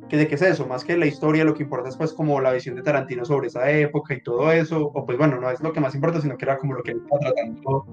[0.09, 2.39] que, de qué es eso, más que la historia, lo que importa es pues como
[2.39, 5.61] la visión de Tarantino sobre esa época y todo eso, o pues bueno, no es
[5.61, 7.85] lo que más importa, sino que era como lo que estaba tratando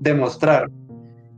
[0.00, 0.70] de mostrar.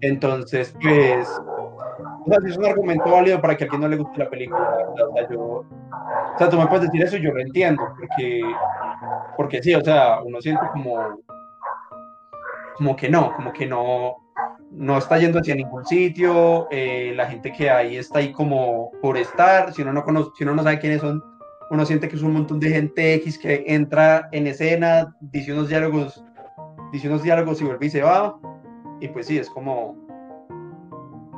[0.01, 4.19] Entonces, pues, o sea, es un argumento válido para que a quien no le guste
[4.19, 4.79] la película.
[4.93, 8.43] O sea, yo O sea, tú me puedes decir eso y yo lo entiendo, porque,
[9.37, 11.21] porque sí, o sea, uno siente como,
[12.77, 14.17] como que no, como que no,
[14.71, 19.17] no está yendo hacia ningún sitio, eh, la gente que hay está ahí como por
[19.17, 21.23] estar, si uno no conoce, si uno no sabe quiénes son,
[21.71, 25.69] uno siente que es un montón de gente X que entra en escena, dice unos
[25.69, 26.25] diálogos,
[26.93, 28.39] dice unos diálogos y vuelve y se va,
[29.01, 29.97] y pues sí, es como,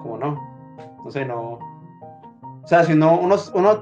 [0.02, 0.40] como no,
[1.04, 1.58] no sé, no,
[2.62, 3.80] o sea, si uno, uno, uno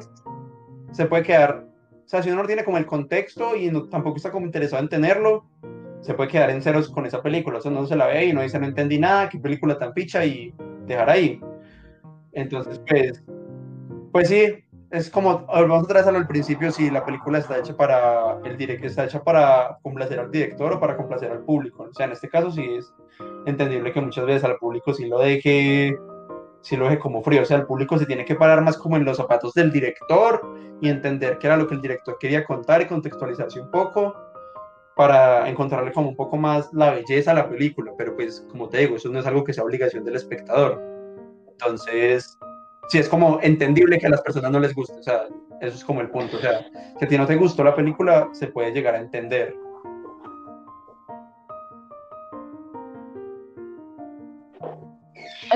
[0.93, 4.31] se puede quedar, o sea, si uno no tiene como el contexto y tampoco está
[4.31, 5.47] como interesado en tenerlo,
[6.01, 8.33] se puede quedar en ceros con esa película, o sea, no se la ve y
[8.33, 10.55] no dice no entendí nada, qué película tan picha y
[10.87, 11.41] dejar ahí.
[12.33, 13.25] Entonces, pues,
[14.13, 18.39] pues sí, es como, vamos otra vez al principio, si la película está hecha para
[18.45, 21.89] el director, está hecha para complacer al director o para complacer al público.
[21.91, 22.93] O sea, en este caso sí es
[23.47, 25.97] entendible que muchas veces al público sí lo deje
[26.67, 27.43] si lo deje como frío.
[27.43, 30.43] O sea, el público se tiene que parar más como en los zapatos del director
[30.81, 34.17] y entender qué era lo que el director quería contar y contextualizarse un poco
[34.97, 37.93] para encontrarle como un poco más la belleza a la película.
[37.97, 40.83] Pero pues, como te digo, eso no es algo que sea obligación del espectador.
[41.53, 42.39] Entonces,
[42.89, 44.99] sí es como entendible que a las personas no les guste.
[44.99, 45.27] O sea,
[45.61, 46.39] eso es como el punto.
[46.39, 46.67] O sea,
[46.99, 49.55] si a ti no te gustó la película, se puede llegar a entender.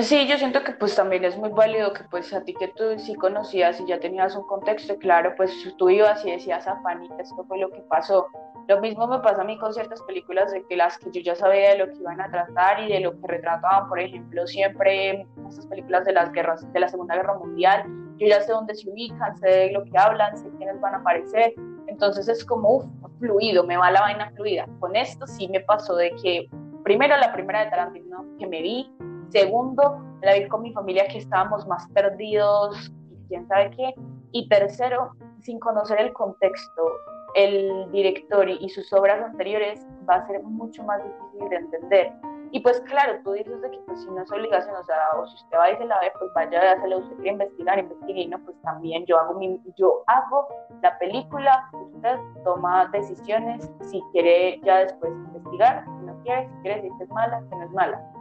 [0.02, 2.98] Sí, yo siento que pues también es muy válido que pues a ti que tú
[2.98, 7.08] sí conocías y ya tenías un contexto claro, pues tú ibas y decías a Fanny
[7.18, 8.26] esto fue lo que pasó.
[8.68, 11.34] Lo mismo me pasa a mí con ciertas películas de que las que yo ya
[11.34, 15.26] sabía de lo que iban a tratar y de lo que retrataban, por ejemplo, siempre
[15.48, 17.84] estas películas de las guerras, de la Segunda Guerra Mundial,
[18.16, 20.98] yo ya sé dónde se ubican, sé de lo que hablan, sé quiénes van a
[20.98, 21.54] aparecer,
[21.88, 24.66] entonces es como fluido, me va la vaina fluida.
[24.78, 26.48] Con esto sí me pasó de que
[26.84, 28.92] primero la primera de Tarantino que me vi,
[29.31, 33.95] Segundo, la vi con mi familia que estábamos más perdidos y quién sabe qué.
[34.33, 36.93] Y tercero, sin conocer el contexto,
[37.35, 42.12] el director y sus obras anteriores va a ser mucho más difícil de entender.
[42.53, 45.26] Y pues claro, tú dices de que pues, si no es obligación, o sea, o
[45.26, 48.22] si usted va y se la ve, pues vaya a hacerlo, usted quiere investigar, investigue,
[48.22, 50.49] y no, pues también yo hago, mi, yo hago
[50.83, 56.76] la película, usted toma decisiones, si quiere ya después investigar, si no quiere, si quiere
[56.83, 58.12] decir que es mala, que no es mala.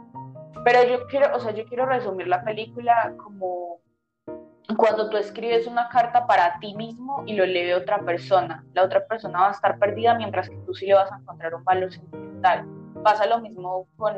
[0.64, 3.80] Pero yo quiero, o sea, yo quiero resumir la película como
[4.76, 8.64] cuando tú escribes una carta para ti mismo y lo lee otra persona.
[8.74, 11.54] La otra persona va a estar perdida mientras que tú sí le vas a encontrar
[11.54, 12.66] un valor sentimental.
[13.02, 14.14] Pasa lo mismo con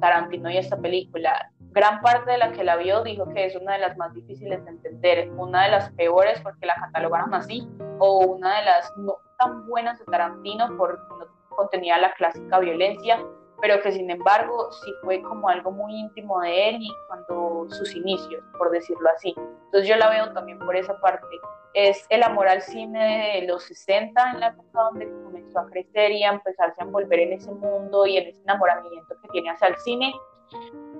[0.00, 1.50] Tarantino y esta película.
[1.72, 4.64] Gran parte de la que la vio dijo que es una de las más difíciles
[4.64, 7.68] de entender, una de las peores porque la catalogaron así,
[7.98, 11.26] o una de las no tan buenas de Tarantino porque no
[11.56, 13.18] contenía la clásica violencia
[13.60, 17.94] pero que sin embargo sí fue como algo muy íntimo de él y cuando sus
[17.94, 19.34] inicios, por decirlo así.
[19.36, 21.26] Entonces yo la veo también por esa parte.
[21.72, 26.12] Es el amor al cine de los 60 en la época donde comenzó a crecer
[26.12, 29.68] y a empezarse a envolver en ese mundo y en ese enamoramiento que tiene hacia
[29.68, 30.14] el cine.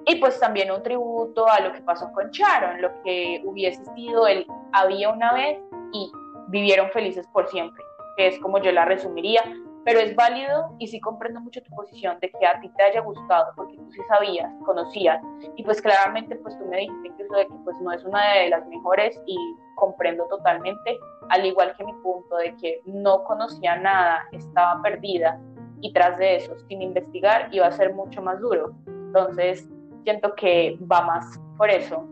[0.06, 4.26] Y pues también un tributo a lo que pasó con Sharon, lo que hubiese sido
[4.26, 5.58] el había una vez
[5.92, 6.10] y
[6.48, 7.82] vivieron felices por siempre,
[8.16, 9.42] que es como yo la resumiría
[9.84, 13.00] pero es válido y sí comprendo mucho tu posición de que a ti te haya
[13.00, 15.22] gustado porque tú sí sabías, conocías
[15.56, 18.48] y pues claramente pues tú me dijiste incluso de que pues no es una de
[18.48, 19.36] las mejores y
[19.76, 25.38] comprendo totalmente, al igual que mi punto de que no conocía nada, estaba perdida
[25.80, 28.72] y tras de eso, sin investigar, iba a ser mucho más duro.
[28.86, 29.68] Entonces,
[30.02, 32.08] siento que va más por eso.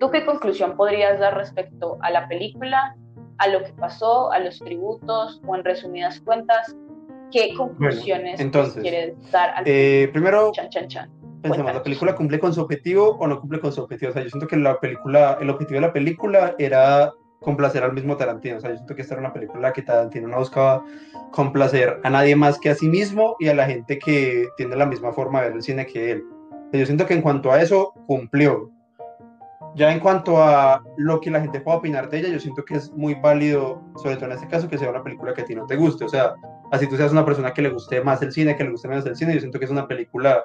[0.00, 2.96] ¿Tú qué conclusión podrías dar respecto a la película
[3.40, 6.76] a lo que pasó, a los tributos o en resumidas cuentas,
[7.32, 8.40] ¿qué conclusiones
[8.82, 10.52] quieres dar al eh, Primero,
[11.42, 14.10] pensemos, ¿la película cumple con su objetivo o no cumple con su objetivo?
[14.10, 17.94] O sea, yo siento que la película, el objetivo de la película era complacer al
[17.94, 18.58] mismo Tarantino.
[18.58, 20.84] O sea, yo siento que esta era una película que Tarantino no buscaba
[21.30, 24.84] complacer a nadie más que a sí mismo y a la gente que tiene la
[24.84, 26.24] misma forma de ver el cine que él.
[26.74, 28.70] yo siento que en cuanto a eso, cumplió.
[29.76, 32.74] Ya en cuanto a lo que la gente pueda opinar de ella, yo siento que
[32.74, 35.54] es muy válido, sobre todo en este caso, que sea una película que a ti
[35.54, 36.04] no te guste.
[36.04, 36.34] O sea,
[36.72, 39.06] así tú seas una persona que le guste más el cine, que le guste menos
[39.06, 40.44] el cine, yo siento que es una película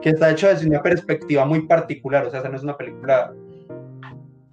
[0.00, 2.24] que está hecha desde una perspectiva muy particular.
[2.26, 3.34] O sea, no es una película.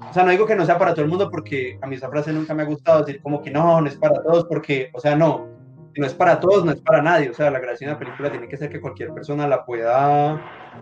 [0.09, 2.09] O sea, no digo que no sea para todo el mundo, porque a mí esa
[2.09, 4.99] frase nunca me ha gustado decir como que no, no es para todos, porque, o
[4.99, 5.47] sea, no,
[5.95, 7.29] no es para todos, no es para nadie.
[7.29, 10.41] O sea, la gracia de una película tiene que ser que cualquier persona la pueda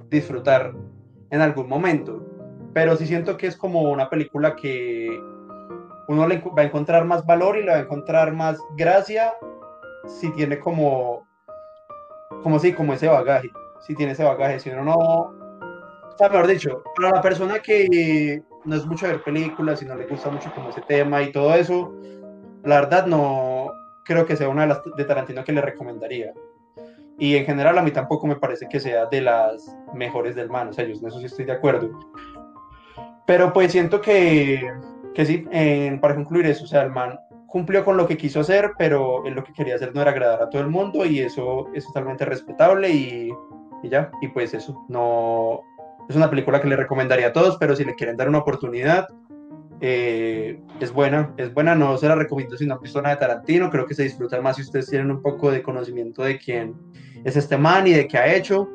[0.09, 0.73] disfrutar
[1.31, 2.34] en algún momento
[2.75, 5.17] pero sí siento que es como una película que
[6.09, 9.33] uno le va a encontrar más valor y le va a encontrar más gracia
[10.05, 11.25] si tiene como,
[12.43, 13.49] como sí, como ese bagaje,
[13.79, 18.43] si tiene ese bagaje, si uno no, o sea, mejor dicho, para la persona que
[18.65, 21.55] no es mucho ver películas y no le gusta mucho como ese tema y todo
[21.55, 21.95] eso,
[22.65, 23.71] la verdad no
[24.03, 26.33] creo que sea una de las de Tarantino que le recomendaría.
[27.17, 30.67] Y en general a mí tampoco me parece que sea de las mejores del man,
[30.67, 31.89] o sea, yo en eso sí estoy de acuerdo.
[33.25, 34.71] Pero pues siento que,
[35.13, 35.45] que sí,
[36.01, 39.33] para concluir eso, o sea, el man cumplió con lo que quiso hacer, pero él
[39.33, 42.25] lo que quería hacer no era agradar a todo el mundo y eso es totalmente
[42.25, 43.31] respetable y,
[43.81, 45.61] y ya, y pues eso, no,
[46.09, 49.07] es una película que le recomendaría a todos, pero si le quieren dar una oportunidad,
[49.81, 53.69] eh, es buena, es buena, no se la recomiendo si no han visto de Tarantino,
[53.69, 56.75] creo que se disfruta más si ustedes tienen un poco de conocimiento de quién
[57.23, 58.69] es este man y de qué ha hecho.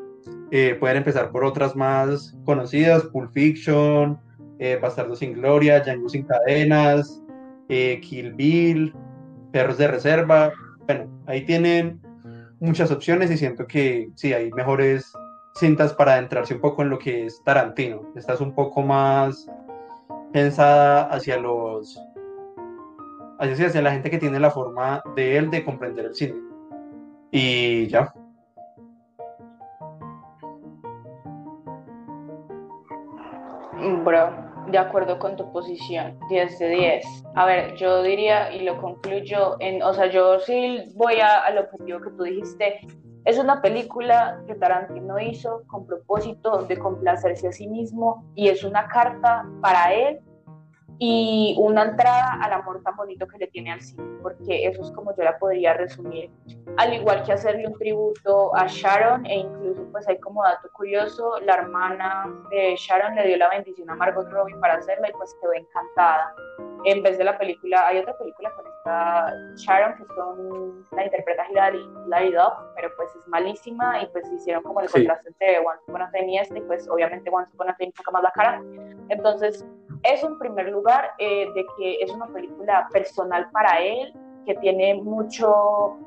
[0.50, 4.18] Eh, pueden empezar por otras más conocidas, Pulp Fiction,
[4.60, 7.22] eh, Bastardo sin Gloria, Django sin Cadenas,
[7.70, 8.94] eh, Kill Bill,
[9.52, 10.52] Perros de Reserva.
[10.86, 12.00] Bueno, ahí tienen
[12.60, 15.10] muchas opciones y siento que sí, hay mejores
[15.54, 18.02] cintas para adentrarse un poco en lo que es Tarantino.
[18.14, 19.50] Esta es un poco más
[20.32, 21.98] pensada hacia los
[23.40, 26.34] hacia, la gente que tiene la forma de él de comprender el cine.
[27.30, 28.12] Y ya.
[34.04, 37.04] Bro, de acuerdo con tu posición, 10 de 10.
[37.34, 41.58] A ver, yo diría y lo concluyo en, o sea, yo sí voy a, al
[41.58, 42.80] objetivo que tú dijiste.
[43.24, 48.64] Es una película que Tarantino hizo con propósito de complacerse a sí mismo y es
[48.64, 50.20] una carta para él
[51.02, 54.92] y una entrada al amor tan bonito que le tiene al cine, porque eso es
[54.92, 56.30] como yo la podría resumir.
[56.76, 61.40] Al igual que hacerle un tributo a Sharon, e incluso pues hay como dato curioso,
[61.40, 65.34] la hermana de Sharon le dio la bendición a Margot Robbie para hacerla y pues
[65.40, 66.34] quedó encantada.
[66.84, 71.46] En vez de la película, hay otra película con esta Sharon que son, la interpreta
[71.50, 75.82] Hilary, Hilary Duff, pero pues es malísima y pues hicieron como el contraste entre Once
[75.88, 78.32] Upon a Time y este, y pues obviamente Once Upon a Time saca más la
[78.32, 78.62] cara.
[79.08, 79.64] Entonces,
[80.02, 84.12] eso en primer lugar, eh, de que es una película personal para él,
[84.46, 85.98] que tiene mucho,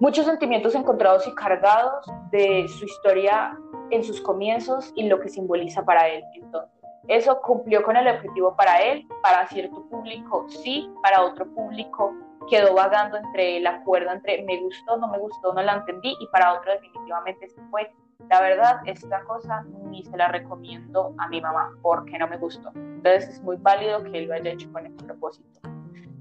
[0.00, 3.56] muchos sentimientos encontrados y cargados de su historia
[3.90, 6.22] en sus comienzos y lo que simboliza para él.
[6.34, 6.70] Entonces,
[7.08, 12.12] eso cumplió con el objetivo para él, para cierto público sí, para otro público
[12.48, 16.26] quedó vagando entre la cuerda entre me gustó, no me gustó, no la entendí y
[16.28, 17.90] para otro definitivamente se fue
[18.28, 22.70] la verdad, esta cosa ni se la recomiendo a mi mamá porque no me gustó.
[22.74, 25.60] Entonces es muy válido que él lo haya hecho con este propósito.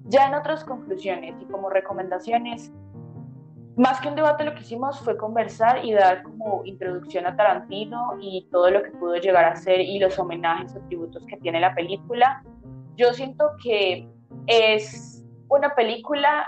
[0.06, 2.72] Ya en otras conclusiones y como recomendaciones,
[3.76, 8.18] más que un debate lo que hicimos fue conversar y dar como introducción a Tarantino
[8.22, 11.60] y todo lo que pudo llegar a ser y los homenajes o tributos que tiene
[11.60, 12.44] la película.
[12.96, 14.08] Yo siento que
[14.48, 16.48] es una película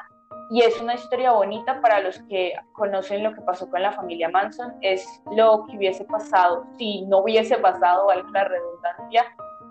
[0.50, 4.30] y es una historia bonita para los que conocen lo que pasó con la familia
[4.30, 4.74] Manson.
[4.82, 9.26] Es lo que hubiese pasado si no hubiese pasado, valga la redundancia,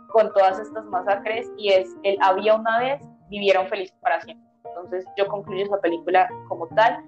[0.09, 1.51] con todas estas masacres.
[1.57, 4.47] Y es el había una vez, vivieron felices para siempre.
[4.65, 7.03] Entonces yo concluyo esa película como tal,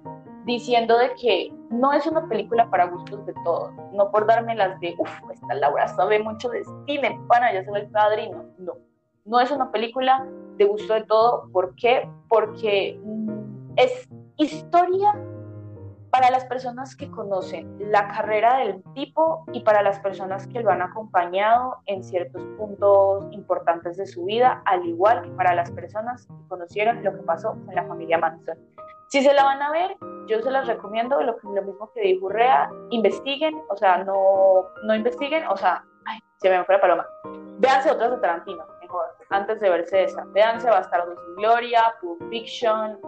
[0.45, 3.71] diciendo de que no es una película para gustos de todos.
[3.93, 7.71] No por darme las de, uff, esta Laura sabe mucho de cine, pana, ya se
[7.71, 8.45] ve el padrino.
[8.57, 8.73] No,
[9.25, 10.25] no es una película
[10.57, 11.49] de gusto de todo.
[11.51, 12.09] ¿Por qué?
[12.27, 12.99] Porque
[13.79, 15.15] es historia
[16.11, 20.69] para las personas que conocen la carrera del tipo y para las personas que lo
[20.71, 26.25] han acompañado en ciertos puntos importantes de su vida, al igual que para las personas
[26.25, 28.57] que conocieron lo que pasó con la familia Manson.
[29.07, 29.95] Si se la van a ver,
[30.27, 34.95] yo se las recomiendo, lo, lo mismo que dijo Rea, investiguen, o sea, no, no
[34.95, 37.07] investiguen, o sea, ay, se me fue la paloma.
[37.59, 40.25] Véanse otras de Tarantino, mejor, antes de verse esa.
[40.25, 42.99] Véanse Bastardos sin Gloria, Pulp Fiction,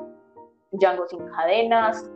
[0.72, 2.09] Django sin cadenas,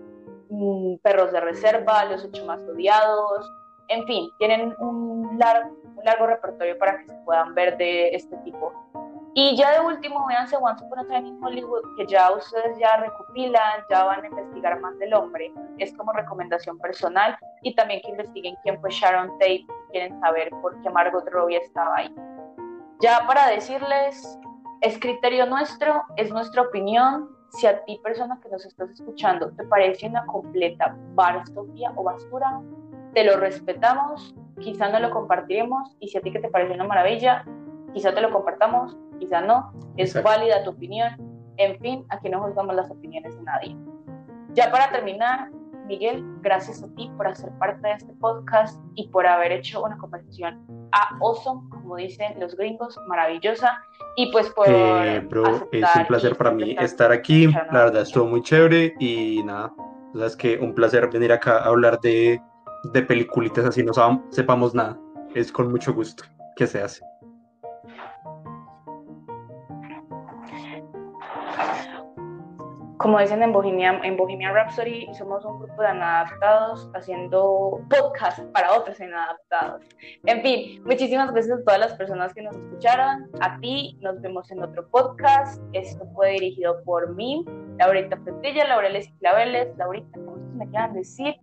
[0.50, 3.52] mm, Perros de Reserva, Los ocho más odiados,
[3.88, 8.36] en fin, tienen un largo, un largo repertorio para que se puedan ver de este
[8.38, 8.74] tipo.
[9.38, 12.96] Y ya de último, véanse Once Upon a Time in Hollywood, que ya ustedes ya
[12.98, 15.54] recopilan, ya van a investigar más del hombre.
[15.78, 20.50] Es como recomendación personal y también que investiguen quién fue Sharon Tate si quieren saber
[20.62, 22.16] por qué Margot Robbie estaba ahí.
[23.02, 24.40] Ya para decirles,
[24.80, 29.64] es criterio nuestro, es nuestra opinión, si a ti, persona que nos estás escuchando, te
[29.66, 32.62] parece una completa barstofia o basura,
[33.14, 36.84] te lo respetamos, quizá no lo compartiremos, y si a ti que te parece una
[36.84, 37.46] maravilla,
[37.94, 41.16] quizá te lo compartamos, quizá no, es válida tu opinión,
[41.58, 43.78] en fin, aquí no juzgamos las opiniones de nadie.
[44.54, 45.50] Ya para terminar,
[45.88, 49.98] Miguel, gracias a ti por hacer parte de este podcast y por haber hecho una
[49.98, 53.80] conversación a awesome, como dicen los gringos, maravillosa.
[54.16, 54.68] Y pues por.
[54.70, 55.28] Eh,
[55.72, 57.48] es un placer para mí estar aquí.
[57.48, 59.74] La verdad, estuvo muy chévere y nada.
[60.16, 62.42] es que un placer venir acá a hablar de,
[62.94, 63.94] de peliculitas así no
[64.30, 64.98] sepamos nada.
[65.34, 66.24] Es con mucho gusto
[66.56, 67.04] que se hace.
[73.06, 78.76] Como dicen en Bohemian, en Bohemian Rhapsody, somos un grupo de inadaptados haciendo podcast para
[78.76, 79.84] otros inadaptados.
[80.26, 83.30] En fin, muchísimas gracias a todas las personas que nos escucharon.
[83.42, 85.62] A ti, nos vemos en otro podcast.
[85.74, 87.46] Esto fue dirigido por mí,
[87.78, 89.78] Laurita Petilla, Laureles Claveles.
[89.78, 91.36] Laurita, ¿cómo me quieran decir?